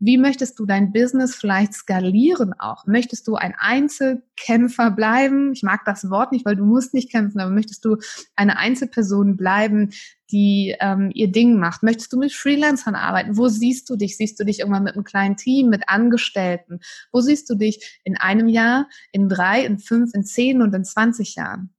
Wie 0.00 0.18
möchtest 0.18 0.58
du 0.58 0.66
dein 0.66 0.92
Business 0.92 1.34
vielleicht 1.34 1.72
skalieren 1.72 2.52
auch? 2.52 2.86
Möchtest 2.86 3.26
du 3.26 3.36
ein 3.36 3.54
Einzelkämpfer 3.56 4.90
bleiben? 4.90 5.52
Ich 5.52 5.62
mag 5.62 5.84
das 5.86 6.10
Wort 6.10 6.32
nicht, 6.32 6.44
weil 6.44 6.56
du 6.56 6.64
musst 6.64 6.92
nicht 6.94 7.10
kämpfen, 7.10 7.40
aber 7.40 7.50
möchtest 7.50 7.84
du 7.84 7.96
eine 8.36 8.58
Einzelperson 8.58 9.36
bleiben, 9.36 9.90
die 10.30 10.74
ähm, 10.80 11.10
ihr 11.14 11.30
Ding 11.30 11.58
macht? 11.58 11.82
Möchtest 11.82 12.12
du 12.12 12.18
mit 12.18 12.32
Freelancern 12.32 12.96
arbeiten? 12.96 13.38
Wo 13.38 13.48
siehst 13.48 13.88
du 13.88 13.96
dich? 13.96 14.16
Siehst 14.16 14.38
du 14.38 14.44
dich 14.44 14.58
irgendwann 14.58 14.82
mit 14.82 14.94
einem 14.94 15.04
kleinen 15.04 15.36
Team, 15.36 15.68
mit 15.68 15.88
Angestellten? 15.88 16.80
Wo 17.12 17.20
siehst 17.20 17.48
du 17.48 17.54
dich 17.54 18.00
in 18.04 18.18
einem 18.18 18.48
Jahr, 18.48 18.88
in 19.12 19.28
drei, 19.28 19.64
in 19.64 19.78
fünf, 19.78 20.12
in 20.12 20.24
zehn 20.24 20.60
und 20.60 20.74
in 20.74 20.84
zwanzig 20.84 21.36
Jahren? 21.36 21.72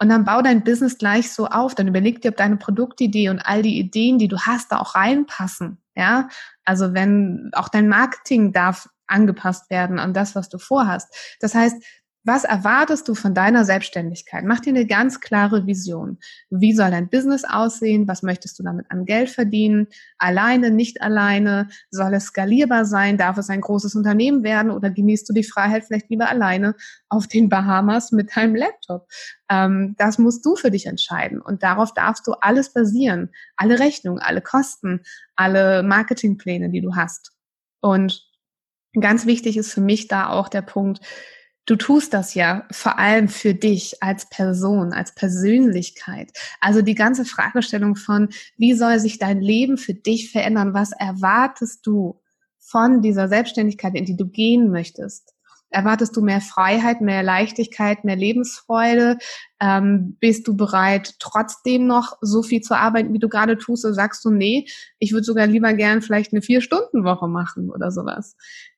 Und 0.00 0.08
dann 0.08 0.24
bau 0.24 0.42
dein 0.42 0.64
Business 0.64 0.98
gleich 0.98 1.30
so 1.30 1.46
auf. 1.46 1.74
Dann 1.74 1.86
überleg 1.86 2.22
dir, 2.22 2.30
ob 2.30 2.36
deine 2.38 2.56
Produktidee 2.56 3.28
und 3.28 3.38
all 3.38 3.62
die 3.62 3.78
Ideen, 3.78 4.18
die 4.18 4.28
du 4.28 4.40
hast, 4.40 4.72
da 4.72 4.80
auch 4.80 4.94
reinpassen. 4.96 5.78
Ja, 5.96 6.28
also 6.64 6.94
wenn 6.94 7.50
auch 7.54 7.68
dein 7.68 7.88
Marketing 7.88 8.52
darf 8.52 8.88
angepasst 9.06 9.70
werden 9.70 9.98
an 9.98 10.14
das, 10.14 10.34
was 10.34 10.48
du 10.48 10.58
vorhast. 10.58 11.14
Das 11.40 11.54
heißt, 11.54 11.82
was 12.26 12.44
erwartest 12.44 13.06
du 13.06 13.14
von 13.14 13.34
deiner 13.34 13.66
Selbstständigkeit? 13.66 14.44
Mach 14.44 14.60
dir 14.60 14.70
eine 14.70 14.86
ganz 14.86 15.20
klare 15.20 15.66
Vision. 15.66 16.18
Wie 16.48 16.72
soll 16.72 16.90
dein 16.90 17.10
Business 17.10 17.44
aussehen? 17.44 18.08
Was 18.08 18.22
möchtest 18.22 18.58
du 18.58 18.62
damit 18.62 18.86
an 18.90 19.04
Geld 19.04 19.28
verdienen? 19.28 19.88
Alleine, 20.16 20.70
nicht 20.70 21.02
alleine? 21.02 21.68
Soll 21.90 22.14
es 22.14 22.24
skalierbar 22.24 22.86
sein? 22.86 23.18
Darf 23.18 23.36
es 23.36 23.50
ein 23.50 23.60
großes 23.60 23.94
Unternehmen 23.94 24.42
werden? 24.42 24.70
Oder 24.70 24.90
genießt 24.90 25.28
du 25.28 25.34
die 25.34 25.44
Freiheit 25.44 25.84
vielleicht 25.84 26.08
lieber 26.08 26.30
alleine 26.30 26.74
auf 27.10 27.26
den 27.26 27.50
Bahamas 27.50 28.10
mit 28.10 28.34
deinem 28.34 28.54
Laptop? 28.54 29.06
Ähm, 29.50 29.94
das 29.98 30.18
musst 30.18 30.46
du 30.46 30.56
für 30.56 30.70
dich 30.70 30.86
entscheiden. 30.86 31.42
Und 31.42 31.62
darauf 31.62 31.92
darfst 31.92 32.26
du 32.26 32.32
alles 32.40 32.72
basieren. 32.72 33.30
Alle 33.56 33.78
Rechnungen, 33.78 34.20
alle 34.20 34.40
Kosten, 34.40 35.02
alle 35.36 35.82
Marketingpläne, 35.82 36.70
die 36.70 36.80
du 36.80 36.96
hast. 36.96 37.32
Und 37.80 38.26
ganz 38.98 39.26
wichtig 39.26 39.58
ist 39.58 39.74
für 39.74 39.82
mich 39.82 40.08
da 40.08 40.30
auch 40.30 40.48
der 40.48 40.62
Punkt, 40.62 41.00
du 41.66 41.76
tust 41.76 42.12
das 42.12 42.34
ja 42.34 42.66
vor 42.70 42.98
allem 42.98 43.28
für 43.28 43.54
dich 43.54 44.02
als 44.02 44.28
Person, 44.28 44.92
als 44.92 45.14
Persönlichkeit. 45.14 46.32
Also 46.60 46.82
die 46.82 46.94
ganze 46.94 47.24
Fragestellung 47.24 47.96
von, 47.96 48.28
wie 48.56 48.74
soll 48.74 48.98
sich 48.98 49.18
dein 49.18 49.40
Leben 49.40 49.76
für 49.76 49.94
dich 49.94 50.30
verändern? 50.30 50.74
Was 50.74 50.92
erwartest 50.92 51.86
du 51.86 52.20
von 52.58 53.02
dieser 53.02 53.28
Selbstständigkeit, 53.28 53.94
in 53.94 54.04
die 54.04 54.16
du 54.16 54.26
gehen 54.26 54.70
möchtest? 54.70 55.34
Erwartest 55.70 56.16
du 56.16 56.20
mehr 56.22 56.40
Freiheit, 56.40 57.00
mehr 57.00 57.24
Leichtigkeit, 57.24 58.04
mehr 58.04 58.14
Lebensfreude? 58.14 59.18
Ähm, 59.58 60.16
bist 60.20 60.46
du 60.46 60.56
bereit, 60.56 61.14
trotzdem 61.18 61.88
noch 61.88 62.16
so 62.20 62.44
viel 62.44 62.60
zu 62.60 62.76
arbeiten, 62.76 63.12
wie 63.12 63.18
du 63.18 63.28
gerade 63.28 63.58
tust? 63.58 63.84
Oder 63.84 63.94
sagst 63.94 64.24
du, 64.24 64.30
nee, 64.30 64.68
ich 65.00 65.12
würde 65.12 65.24
sogar 65.24 65.48
lieber 65.48 65.74
gern 65.74 66.00
vielleicht 66.00 66.32
eine 66.32 66.42
Vier-Stunden-Woche 66.42 67.26
machen 67.26 67.70
oder 67.70 67.90
sowas? 67.90 68.36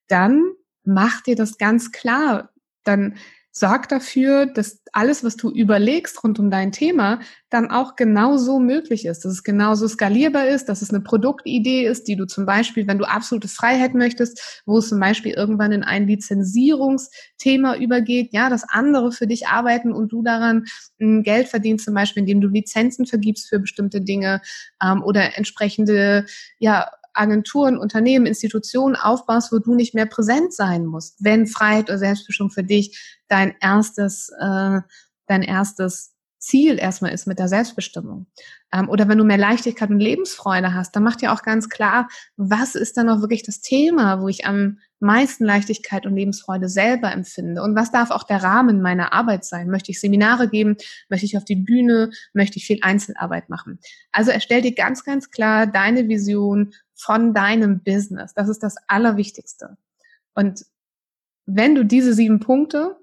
Dann 0.08 0.42
mach 0.84 1.20
dir 1.20 1.36
das 1.36 1.58
ganz 1.58 1.92
klar. 1.92 2.50
Dann 2.86 3.14
sorg 3.58 3.88
dafür, 3.88 4.44
dass 4.44 4.82
alles, 4.92 5.24
was 5.24 5.36
du 5.36 5.50
überlegst 5.50 6.22
rund 6.22 6.38
um 6.38 6.50
dein 6.50 6.72
Thema, 6.72 7.20
dann 7.48 7.70
auch 7.70 7.96
genauso 7.96 8.58
möglich 8.58 9.06
ist, 9.06 9.24
dass 9.24 9.32
es 9.32 9.44
genauso 9.44 9.88
skalierbar 9.88 10.46
ist, 10.46 10.66
dass 10.66 10.82
es 10.82 10.90
eine 10.90 11.00
Produktidee 11.00 11.86
ist, 11.86 12.06
die 12.06 12.16
du 12.16 12.26
zum 12.26 12.44
Beispiel, 12.44 12.86
wenn 12.86 12.98
du 12.98 13.08
absolute 13.08 13.48
Freiheit 13.48 13.94
möchtest, 13.94 14.62
wo 14.66 14.76
es 14.76 14.90
zum 14.90 15.00
Beispiel 15.00 15.32
irgendwann 15.32 15.72
in 15.72 15.84
ein 15.84 16.06
Lizenzierungsthema 16.06 17.76
übergeht, 17.76 18.34
ja, 18.34 18.50
dass 18.50 18.68
andere 18.68 19.10
für 19.10 19.26
dich 19.26 19.48
arbeiten 19.48 19.90
und 19.90 20.12
du 20.12 20.22
daran 20.22 20.66
hm, 20.98 21.22
Geld 21.22 21.48
verdienst, 21.48 21.86
zum 21.86 21.94
Beispiel, 21.94 22.24
indem 22.24 22.42
du 22.42 22.48
Lizenzen 22.48 23.06
vergibst 23.06 23.48
für 23.48 23.58
bestimmte 23.58 24.02
Dinge 24.02 24.42
ähm, 24.82 25.02
oder 25.02 25.38
entsprechende, 25.38 26.26
ja, 26.58 26.90
Agenturen, 27.16 27.78
Unternehmen, 27.78 28.26
Institutionen 28.26 28.96
aufbaust, 28.96 29.52
wo 29.52 29.58
du 29.58 29.74
nicht 29.74 29.94
mehr 29.94 30.06
präsent 30.06 30.52
sein 30.52 30.86
musst, 30.86 31.16
wenn 31.22 31.46
Freiheit 31.46 31.88
oder 31.88 31.98
Selbstbestimmung 31.98 32.50
für 32.50 32.64
dich 32.64 33.16
dein 33.28 33.54
erstes, 33.60 34.30
äh, 34.40 34.80
dein 35.26 35.42
erstes 35.42 36.16
Ziel 36.38 36.78
erstmal 36.78 37.12
ist 37.12 37.26
mit 37.26 37.38
der 37.38 37.48
Selbstbestimmung. 37.48 38.26
Ähm, 38.72 38.88
oder 38.88 39.08
wenn 39.08 39.18
du 39.18 39.24
mehr 39.24 39.38
Leichtigkeit 39.38 39.90
und 39.90 40.00
Lebensfreude 40.00 40.74
hast, 40.74 40.94
dann 40.94 41.02
macht 41.02 41.22
dir 41.22 41.32
auch 41.32 41.42
ganz 41.42 41.68
klar, 41.68 42.08
was 42.36 42.74
ist 42.74 42.96
dann 42.96 43.08
auch 43.08 43.20
wirklich 43.20 43.42
das 43.42 43.60
Thema, 43.60 44.20
wo 44.20 44.28
ich 44.28 44.46
am 44.46 44.78
meisten 45.00 45.44
Leichtigkeit 45.44 46.06
und 46.06 46.14
Lebensfreude 46.14 46.68
selber 46.68 47.12
empfinde? 47.12 47.62
Und 47.62 47.74
was 47.74 47.90
darf 47.90 48.10
auch 48.10 48.22
der 48.22 48.42
Rahmen 48.42 48.80
meiner 48.80 49.12
Arbeit 49.12 49.44
sein? 49.44 49.68
Möchte 49.68 49.90
ich 49.90 50.00
Seminare 50.00 50.48
geben? 50.48 50.76
Möchte 51.08 51.26
ich 51.26 51.36
auf 51.36 51.44
die 51.44 51.56
Bühne? 51.56 52.10
Möchte 52.32 52.58
ich 52.58 52.66
viel 52.66 52.78
Einzelarbeit 52.82 53.48
machen? 53.48 53.78
Also 54.12 54.30
erstell 54.30 54.62
dir 54.62 54.74
ganz, 54.74 55.04
ganz 55.04 55.30
klar 55.30 55.66
deine 55.66 56.08
Vision 56.08 56.72
von 56.96 57.34
deinem 57.34 57.82
Business. 57.82 58.34
Das 58.34 58.48
ist 58.48 58.62
das 58.62 58.76
Allerwichtigste. 58.88 59.76
Und 60.34 60.64
wenn 61.44 61.74
du 61.74 61.84
diese 61.84 62.14
sieben 62.14 62.40
Punkte 62.40 62.96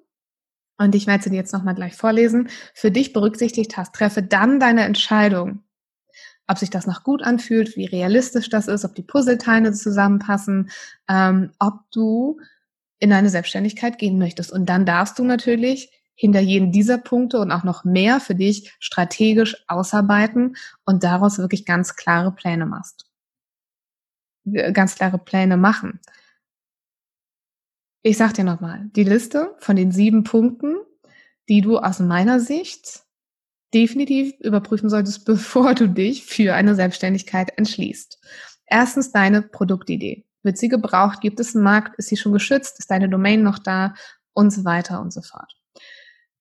und 0.78 0.96
ich 0.96 1.08
werde 1.08 1.24
sie 1.24 1.30
dir 1.30 1.38
jetzt 1.38 1.54
nochmal 1.54 1.76
gleich 1.76 1.96
vorlesen, 1.96 2.50
für 2.74 2.92
dich 2.92 3.14
berücksichtigt 3.14 3.78
hast, 3.78 3.94
treffe 3.94 4.24
dann 4.24 4.60
deine 4.60 4.84
Entscheidung, 4.84 5.64
ob 6.48 6.58
sich 6.58 6.70
das 6.70 6.88
noch 6.88 7.04
gut 7.04 7.24
anfühlt, 7.24 7.78
wie 7.78 7.86
realistisch 7.86 8.50
das 8.50 8.68
ist, 8.68 8.84
ob 8.84 8.96
die 8.96 9.04
Puzzleteile 9.04 9.72
zusammenpassen, 9.72 10.70
ähm, 11.08 11.52
ob 11.60 11.80
du 11.92 12.40
in 13.00 13.14
eine 13.14 13.30
Selbstständigkeit 13.30 13.98
gehen 13.98 14.18
möchtest. 14.18 14.52
Und 14.52 14.68
dann 14.68 14.86
darfst 14.86 15.20
du 15.20 15.24
natürlich 15.24 15.92
hinter 16.16 16.40
jedem 16.40 16.72
dieser 16.72 16.98
Punkte 16.98 17.40
und 17.40 17.52
auch 17.52 17.64
noch 17.64 17.84
mehr 17.84 18.20
für 18.20 18.36
dich 18.36 18.74
strategisch 18.80 19.64
ausarbeiten 19.68 20.56
und 20.86 21.04
daraus 21.04 21.38
wirklich 21.38 21.66
ganz 21.66 21.96
klare 21.96 22.32
Pläne 22.32 22.66
machst. 22.66 23.06
Ganz 24.46 24.96
klare 24.96 25.18
Pläne 25.18 25.58
machen. 25.58 26.00
Ich 28.02 28.18
sag 28.18 28.34
dir 28.34 28.44
nochmal, 28.44 28.90
die 28.96 29.06
Liste 29.06 29.56
von 29.60 29.78
den 29.78 29.92
sieben 29.92 30.24
Punkten, 30.26 30.76
die 31.48 31.62
du 31.62 31.78
aus 31.78 32.00
meiner 32.00 32.40
Sicht 32.40 33.04
definitiv 33.74 34.34
überprüfen 34.40 34.90
solltest, 34.90 35.26
bevor 35.26 35.74
du 35.74 35.88
dich 35.88 36.26
für 36.26 36.54
eine 36.54 36.76
Selbstständigkeit 36.76 37.58
entschließt. 37.58 38.20
Erstens 38.66 39.12
deine 39.12 39.42
Produktidee. 39.42 40.26
Wird 40.44 40.58
sie 40.58 40.68
gebraucht? 40.68 41.22
Gibt 41.22 41.40
es 41.40 41.56
einen 41.56 41.64
Markt? 41.64 41.98
Ist 41.98 42.10
sie 42.10 42.18
schon 42.18 42.34
geschützt? 42.34 42.80
Ist 42.80 42.92
deine 42.92 43.08
Domain 43.08 43.44
noch 43.44 43.60
da? 43.60 43.94
Und 44.34 44.52
so 44.52 44.66
weiter 44.66 45.00
und 45.00 45.14
so 45.14 45.22
fort. 45.22 45.56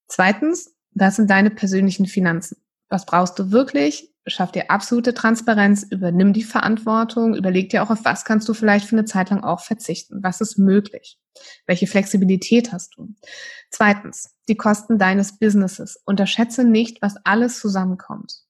Zweitens, 0.09 0.75
das 0.91 1.17
sind 1.17 1.31
deine 1.31 1.51
persönlichen 1.51 2.07
Finanzen. 2.07 2.57
Was 2.89 3.07
brauchst 3.07 3.39
du 3.39 3.53
wirklich? 3.53 4.12
Schaff 4.27 4.53
dir 4.53 4.71
absolute 4.71 5.15
Transparenz, 5.15 5.83
übernimm 5.83 6.33
die 6.33 6.45
Verantwortung, 6.45 7.35
überleg 7.35 7.71
dir 7.71 7.83
auch, 7.83 7.91
auf 7.91 8.05
was 8.05 8.25
kannst 8.25 8.49
du 8.49 8.55
vielleicht 8.55 8.87
für 8.87 8.97
eine 8.97 9.05
Zeit 9.05 9.31
lang 9.31 9.43
auch 9.43 9.61
verzichten. 9.61 10.23
Was 10.23 10.41
ist 10.41 10.59
möglich? 10.59 11.19
Welche 11.67 11.87
Flexibilität 11.87 12.73
hast 12.73 12.95
du? 12.97 13.15
Zweitens, 13.71 14.37
die 14.49 14.57
Kosten 14.57 14.99
deines 14.99 15.39
Businesses. 15.39 16.01
Unterschätze 16.05 16.65
nicht, 16.65 17.03
was 17.03 17.17
alles 17.25 17.59
zusammenkommt. 17.59 18.43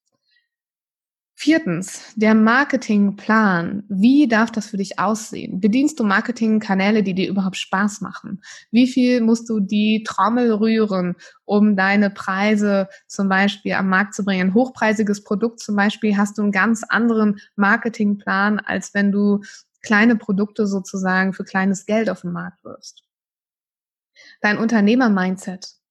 Viertens, 1.43 2.13
der 2.15 2.37
Marketingplan. 2.37 3.83
Wie 3.89 4.29
darf 4.29 4.53
das 4.53 4.69
für 4.69 4.77
dich 4.77 5.01
aussehen? 5.01 5.59
Bedienst 5.59 5.99
du 5.99 6.05
Marketingkanäle, 6.05 7.03
die 7.03 7.15
dir 7.15 7.29
überhaupt 7.29 7.57
Spaß 7.57 8.01
machen? 8.01 8.45
Wie 8.71 8.87
viel 8.87 9.21
musst 9.21 9.51
du 9.51 9.59
die 9.59 10.05
Trommel 10.07 10.53
rühren, 10.53 11.17
um 11.45 11.75
deine 11.75 12.11
Preise 12.11 12.87
zum 13.09 13.29
Beispiel 13.29 13.73
am 13.73 13.89
Markt 13.89 14.15
zu 14.15 14.25
bringen? 14.25 14.51
Ein 14.51 14.55
hochpreisiges 14.55 15.25
Produkt 15.25 15.59
zum 15.59 15.75
Beispiel 15.75 16.17
hast 16.17 16.39
du 16.39 16.43
einen 16.43 16.53
ganz 16.53 16.85
anderen 16.89 17.41
Marketingplan, 17.57 18.61
als 18.61 18.95
wenn 18.95 19.11
du 19.11 19.41
kleine 19.83 20.15
Produkte 20.15 20.69
sozusagen 20.69 21.33
für 21.33 21.43
kleines 21.43 21.87
Geld 21.87 22.09
auf 22.09 22.21
den 22.21 22.31
Markt 22.31 22.63
wirfst. 22.63 23.03
Dein 24.43 24.59
Unternehmer-Mindset. 24.59 25.82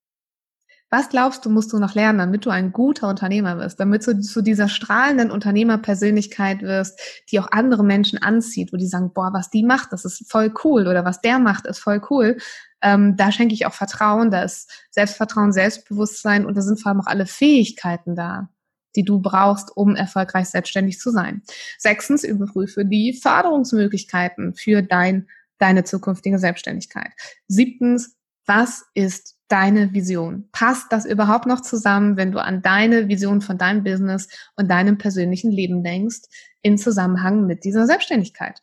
Was 0.94 1.08
glaubst 1.08 1.46
du, 1.46 1.50
musst 1.50 1.72
du 1.72 1.80
noch 1.80 1.96
lernen, 1.96 2.20
damit 2.20 2.46
du 2.46 2.50
ein 2.50 2.74
guter 2.74 3.08
Unternehmer 3.08 3.58
wirst, 3.58 3.80
damit 3.80 4.06
du 4.06 4.20
zu 4.20 4.42
dieser 4.42 4.68
strahlenden 4.68 5.32
Unternehmerpersönlichkeit 5.32 6.62
wirst, 6.64 7.00
die 7.32 7.40
auch 7.40 7.48
andere 7.50 7.86
Menschen 7.86 8.22
anzieht, 8.22 8.74
wo 8.74 8.78
die 8.78 8.88
sagen, 8.88 9.14
boah, 9.14 9.32
was 9.32 9.50
die 9.50 9.64
macht, 9.64 9.94
das 9.94 10.04
ist 10.04 10.30
voll 10.30 10.54
cool 10.66 10.88
oder 10.88 11.06
was 11.06 11.22
der 11.22 11.40
macht, 11.40 11.66
ist 11.66 11.80
voll 11.80 12.02
cool. 12.10 12.38
Ähm, 12.82 13.16
da 13.16 13.32
schenke 13.32 13.54
ich 13.54 13.66
auch 13.66 13.74
Vertrauen, 13.74 14.32
da 14.32 14.44
ist 14.44 14.70
Selbstvertrauen, 14.92 15.54
Selbstbewusstsein 15.54 16.46
und 16.46 16.58
da 16.58 16.62
sind 16.62 16.82
vor 16.82 16.92
allem 16.92 17.00
auch 17.00 17.08
alle 17.08 17.26
Fähigkeiten 17.26 18.14
da, 18.14 18.50
die 18.98 19.04
du 19.04 19.22
brauchst, 19.22 19.72
um 19.74 19.96
erfolgreich 19.96 20.50
selbstständig 20.50 21.00
zu 21.00 21.10
sein. 21.10 21.42
Sechstens, 21.78 22.26
überprüfe 22.26 22.84
die 22.84 23.14
Förderungsmöglichkeiten 23.14 24.56
für 24.56 24.82
dein, 24.82 25.30
deine 25.58 25.86
zukünftige 25.86 26.38
Selbstständigkeit. 26.38 27.14
Siebtens, 27.48 28.18
was 28.46 28.86
ist 28.94 29.38
deine 29.48 29.94
Vision? 29.94 30.50
Passt 30.52 30.92
das 30.92 31.06
überhaupt 31.06 31.46
noch 31.46 31.62
zusammen, 31.62 32.18
wenn 32.18 32.32
du 32.32 32.42
an 32.42 32.62
deine 32.62 33.08
Vision 33.08 33.42
von 33.42 33.58
deinem 33.58 33.84
Business 33.84 34.28
und 34.56 34.70
deinem 34.70 34.98
persönlichen 34.98 35.52
Leben 35.52 35.84
denkst, 35.84 36.22
in 36.62 36.78
Zusammenhang 36.78 37.46
mit 37.46 37.64
dieser 37.64 37.86
Selbstständigkeit? 37.86 38.62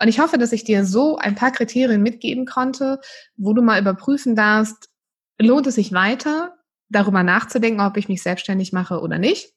Und 0.00 0.08
ich 0.08 0.20
hoffe, 0.20 0.38
dass 0.38 0.52
ich 0.52 0.64
dir 0.64 0.84
so 0.84 1.16
ein 1.16 1.34
paar 1.34 1.52
Kriterien 1.52 2.02
mitgeben 2.02 2.46
konnte, 2.46 3.00
wo 3.36 3.52
du 3.52 3.62
mal 3.62 3.80
überprüfen 3.80 4.36
darfst, 4.36 4.88
lohnt 5.38 5.66
es 5.66 5.76
sich 5.76 5.92
weiter, 5.92 6.56
darüber 6.88 7.22
nachzudenken, 7.22 7.80
ob 7.80 7.96
ich 7.96 8.08
mich 8.08 8.22
selbstständig 8.22 8.72
mache 8.72 9.00
oder 9.00 9.18
nicht. 9.18 9.52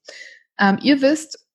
Ähm, 0.59 0.79
ihr 0.81 1.01
wisst, 1.01 1.45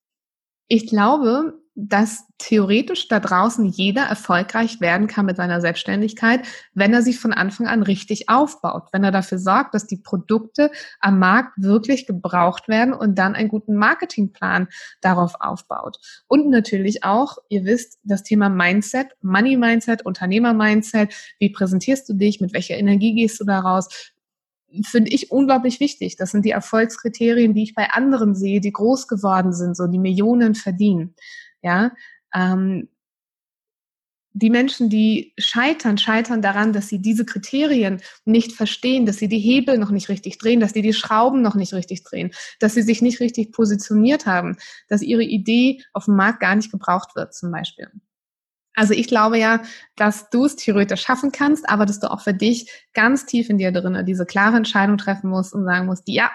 ich 0.67 0.87
glaube, 0.87 1.62
dass 1.75 2.25
theoretisch 2.37 3.07
da 3.07 3.19
draußen 3.19 3.65
jeder 3.65 4.03
erfolgreich 4.03 4.79
werden 4.79 5.07
kann 5.07 5.25
mit 5.25 5.37
seiner 5.37 5.59
Selbstständigkeit, 5.59 6.45
wenn 6.73 6.93
er 6.93 7.01
sich 7.01 7.19
von 7.19 7.33
Anfang 7.33 7.67
an 7.67 7.81
richtig 7.81 8.29
aufbaut, 8.29 8.89
wenn 8.91 9.03
er 9.03 9.11
dafür 9.11 9.39
sorgt, 9.39 9.73
dass 9.73 9.87
die 9.87 9.97
Produkte 9.97 10.69
am 10.99 11.17
Markt 11.17 11.53
wirklich 11.57 12.05
gebraucht 12.05 12.67
werden 12.67 12.93
und 12.93 13.15
dann 13.17 13.33
einen 13.33 13.49
guten 13.49 13.75
Marketingplan 13.75 14.67
darauf 15.01 15.35
aufbaut. 15.39 15.97
Und 16.27 16.49
natürlich 16.49 17.03
auch, 17.03 17.37
ihr 17.49 17.65
wisst, 17.65 17.97
das 18.03 18.21
Thema 18.21 18.49
Mindset, 18.49 19.07
Money 19.21 19.57
Mindset, 19.57 20.05
Unternehmer 20.05 20.53
Mindset, 20.53 21.13
wie 21.39 21.49
präsentierst 21.49 22.07
du 22.07 22.13
dich, 22.13 22.39
mit 22.39 22.53
welcher 22.53 22.77
Energie 22.77 23.15
gehst 23.15 23.39
du 23.39 23.45
daraus, 23.45 24.13
finde 24.81 25.11
ich 25.11 25.31
unglaublich 25.31 25.79
wichtig. 25.79 26.15
Das 26.17 26.31
sind 26.31 26.45
die 26.45 26.51
Erfolgskriterien, 26.51 27.53
die 27.53 27.63
ich 27.63 27.75
bei 27.75 27.89
anderen 27.91 28.35
sehe, 28.35 28.59
die 28.59 28.71
groß 28.71 29.07
geworden 29.07 29.53
sind, 29.53 29.77
so 29.77 29.87
die 29.87 29.99
Millionen 29.99 30.55
verdienen. 30.55 31.15
Ja, 31.63 31.91
ähm, 32.33 32.89
die 34.33 34.49
Menschen, 34.49 34.89
die 34.89 35.33
scheitern, 35.37 35.97
scheitern 35.97 36.41
daran, 36.41 36.73
dass 36.73 36.89
sie 36.89 36.99
diese 36.99 37.23
Kriterien 37.23 38.01
nicht 38.25 38.53
verstehen, 38.53 39.05
dass 39.05 39.17
sie 39.17 39.27
die 39.27 39.39
Hebel 39.39 39.77
noch 39.77 39.91
nicht 39.91 40.09
richtig 40.09 40.39
drehen, 40.39 40.59
dass 40.59 40.73
sie 40.73 40.81
die 40.81 40.93
Schrauben 40.93 41.41
noch 41.41 41.55
nicht 41.55 41.73
richtig 41.73 42.03
drehen, 42.03 42.31
dass 42.59 42.73
sie 42.73 42.81
sich 42.81 43.01
nicht 43.01 43.19
richtig 43.19 43.51
positioniert 43.51 44.25
haben, 44.25 44.57
dass 44.89 45.03
ihre 45.03 45.23
Idee 45.23 45.83
auf 45.93 46.05
dem 46.05 46.15
Markt 46.15 46.39
gar 46.39 46.55
nicht 46.55 46.71
gebraucht 46.71 47.15
wird, 47.15 47.33
zum 47.35 47.51
Beispiel. 47.51 47.89
Also 48.75 48.95
ich 48.95 49.07
glaube 49.07 49.37
ja, 49.37 49.61
dass 49.95 50.31
du 50.31 50.45
es 50.45 50.55
theoretisch 50.55 51.01
schaffen 51.01 51.31
kannst, 51.31 51.69
aber 51.69 51.85
dass 51.85 51.99
du 51.99 52.09
auch 52.09 52.21
für 52.21 52.33
dich 52.33 52.71
ganz 52.93 53.27
tief 53.27 53.51
in 53.51 53.59
dir 53.59 53.71
drinnen 53.71 54.03
diese 54.03 54.25
klare 54.25 54.57
Entscheidung 54.57 54.97
treffen 54.97 55.29
musst 55.29 55.53
und 55.53 55.63
sagen 55.63 55.85
musst, 55.85 56.03
ja, 56.07 56.31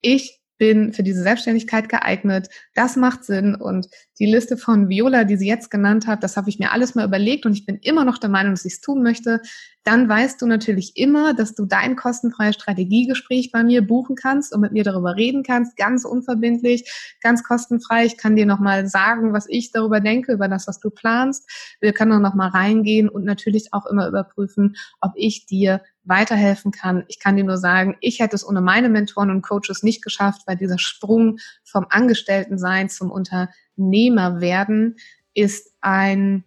ich 0.00 0.40
bin 0.58 0.92
für 0.92 1.02
diese 1.02 1.22
Selbstständigkeit 1.22 1.88
geeignet. 1.88 2.48
Das 2.74 2.96
macht 2.96 3.24
Sinn. 3.24 3.54
Und 3.54 3.88
die 4.18 4.26
Liste 4.26 4.56
von 4.56 4.88
Viola, 4.88 5.24
die 5.24 5.36
sie 5.36 5.48
jetzt 5.48 5.70
genannt 5.70 6.06
hat, 6.06 6.22
das 6.22 6.36
habe 6.36 6.48
ich 6.48 6.58
mir 6.58 6.72
alles 6.72 6.94
mal 6.94 7.06
überlegt 7.06 7.46
und 7.46 7.52
ich 7.52 7.66
bin 7.66 7.78
immer 7.82 8.04
noch 8.04 8.18
der 8.18 8.30
Meinung, 8.30 8.54
dass 8.54 8.64
ich 8.64 8.74
es 8.74 8.80
tun 8.80 9.02
möchte. 9.02 9.40
Dann 9.86 10.08
weißt 10.08 10.42
du 10.42 10.46
natürlich 10.46 10.96
immer, 10.96 11.32
dass 11.32 11.54
du 11.54 11.64
dein 11.64 11.94
kostenfreies 11.94 12.56
Strategiegespräch 12.56 13.52
bei 13.52 13.62
mir 13.62 13.86
buchen 13.86 14.16
kannst 14.16 14.52
und 14.52 14.60
mit 14.60 14.72
mir 14.72 14.82
darüber 14.82 15.14
reden 15.14 15.44
kannst, 15.44 15.76
ganz 15.76 16.04
unverbindlich, 16.04 16.90
ganz 17.22 17.44
kostenfrei. 17.44 18.04
Ich 18.04 18.16
kann 18.16 18.34
dir 18.34 18.46
nochmal 18.46 18.88
sagen, 18.88 19.32
was 19.32 19.46
ich 19.48 19.70
darüber 19.70 20.00
denke, 20.00 20.32
über 20.32 20.48
das, 20.48 20.66
was 20.66 20.80
du 20.80 20.90
planst. 20.90 21.48
Wir 21.80 21.92
können 21.92 22.12
auch 22.12 22.20
nochmal 22.20 22.48
reingehen 22.48 23.08
und 23.08 23.24
natürlich 23.24 23.72
auch 23.72 23.86
immer 23.86 24.08
überprüfen, 24.08 24.74
ob 25.00 25.12
ich 25.14 25.46
dir 25.46 25.82
weiterhelfen 26.02 26.72
kann. 26.72 27.04
Ich 27.06 27.20
kann 27.20 27.36
dir 27.36 27.44
nur 27.44 27.58
sagen, 27.58 27.96
ich 28.00 28.18
hätte 28.18 28.34
es 28.34 28.46
ohne 28.46 28.60
meine 28.60 28.88
Mentoren 28.88 29.30
und 29.30 29.42
Coaches 29.42 29.84
nicht 29.84 30.02
geschafft, 30.02 30.42
weil 30.46 30.56
dieser 30.56 30.80
Sprung 30.80 31.38
vom 31.62 31.86
Angestelltensein 31.90 32.88
zum 32.88 33.12
Unternehmer 33.12 34.40
werden 34.40 34.96
ist 35.32 35.72
ein 35.80 36.42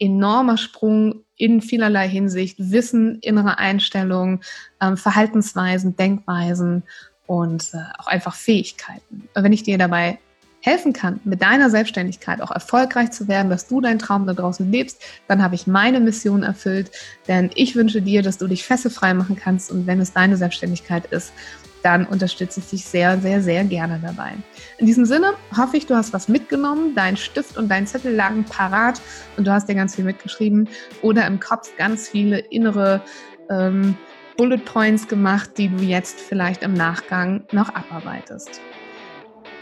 enormer 0.00 0.56
Sprung 0.56 1.24
in 1.40 1.62
vielerlei 1.62 2.08
Hinsicht. 2.08 2.56
Wissen, 2.58 3.18
innere 3.20 3.58
Einstellung, 3.58 4.40
ähm, 4.80 4.96
Verhaltensweisen, 4.96 5.96
Denkweisen 5.96 6.82
und 7.26 7.70
äh, 7.72 7.78
auch 7.98 8.06
einfach 8.06 8.34
Fähigkeiten. 8.34 9.28
Wenn 9.34 9.52
ich 9.52 9.62
dir 9.62 9.78
dabei 9.78 10.18
helfen 10.62 10.92
kann, 10.92 11.20
mit 11.24 11.40
deiner 11.40 11.70
Selbstständigkeit 11.70 12.42
auch 12.42 12.50
erfolgreich 12.50 13.12
zu 13.12 13.28
werden, 13.28 13.48
dass 13.48 13.66
du 13.66 13.80
deinen 13.80 13.98
Traum 13.98 14.26
da 14.26 14.34
draußen 14.34 14.70
lebst, 14.70 15.00
dann 15.26 15.42
habe 15.42 15.54
ich 15.54 15.66
meine 15.66 16.00
Mission 16.00 16.42
erfüllt. 16.42 16.90
Denn 17.28 17.50
ich 17.54 17.74
wünsche 17.74 18.02
dir, 18.02 18.20
dass 18.20 18.36
du 18.36 18.46
dich 18.46 18.64
fesselfrei 18.64 19.14
machen 19.14 19.36
kannst 19.36 19.70
und 19.70 19.86
wenn 19.86 20.00
es 20.00 20.12
deine 20.12 20.36
Selbstständigkeit 20.36 21.06
ist, 21.06 21.32
dann 21.82 22.06
unterstütze 22.06 22.60
ich 22.60 22.66
dich 22.70 22.84
sehr, 22.84 23.18
sehr, 23.18 23.42
sehr 23.42 23.64
gerne 23.64 24.00
dabei. 24.02 24.32
In 24.78 24.86
diesem 24.86 25.04
Sinne 25.04 25.34
hoffe 25.56 25.76
ich, 25.76 25.86
du 25.86 25.94
hast 25.94 26.12
was 26.12 26.28
mitgenommen, 26.28 26.94
dein 26.94 27.16
Stift 27.16 27.56
und 27.56 27.68
dein 27.68 27.86
Zettel 27.86 28.14
lagen 28.14 28.44
parat 28.44 29.00
und 29.36 29.46
du 29.46 29.52
hast 29.52 29.68
dir 29.68 29.74
ganz 29.74 29.94
viel 29.94 30.04
mitgeschrieben 30.04 30.68
oder 31.02 31.26
im 31.26 31.40
Kopf 31.40 31.70
ganz 31.76 32.08
viele 32.08 32.38
innere 32.38 33.02
ähm, 33.50 33.96
Bullet 34.36 34.58
Points 34.58 35.06
gemacht, 35.06 35.50
die 35.58 35.68
du 35.68 35.82
jetzt 35.82 36.20
vielleicht 36.20 36.62
im 36.62 36.74
Nachgang 36.74 37.44
noch 37.52 37.74
abarbeitest. 37.74 38.60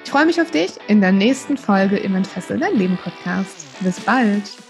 Ich 0.05 0.11
freue 0.11 0.27
mich 0.27 0.41
auf 0.41 0.51
dich 0.51 0.71
in 0.87 1.01
der 1.01 1.13
nächsten 1.13 1.57
Folge 1.57 1.99
im 1.99 2.15
Entfessel 2.15 2.59
dein 2.59 2.77
Leben 2.77 2.97
Podcast. 2.97 3.67
Bis 3.81 4.01
bald! 4.01 4.68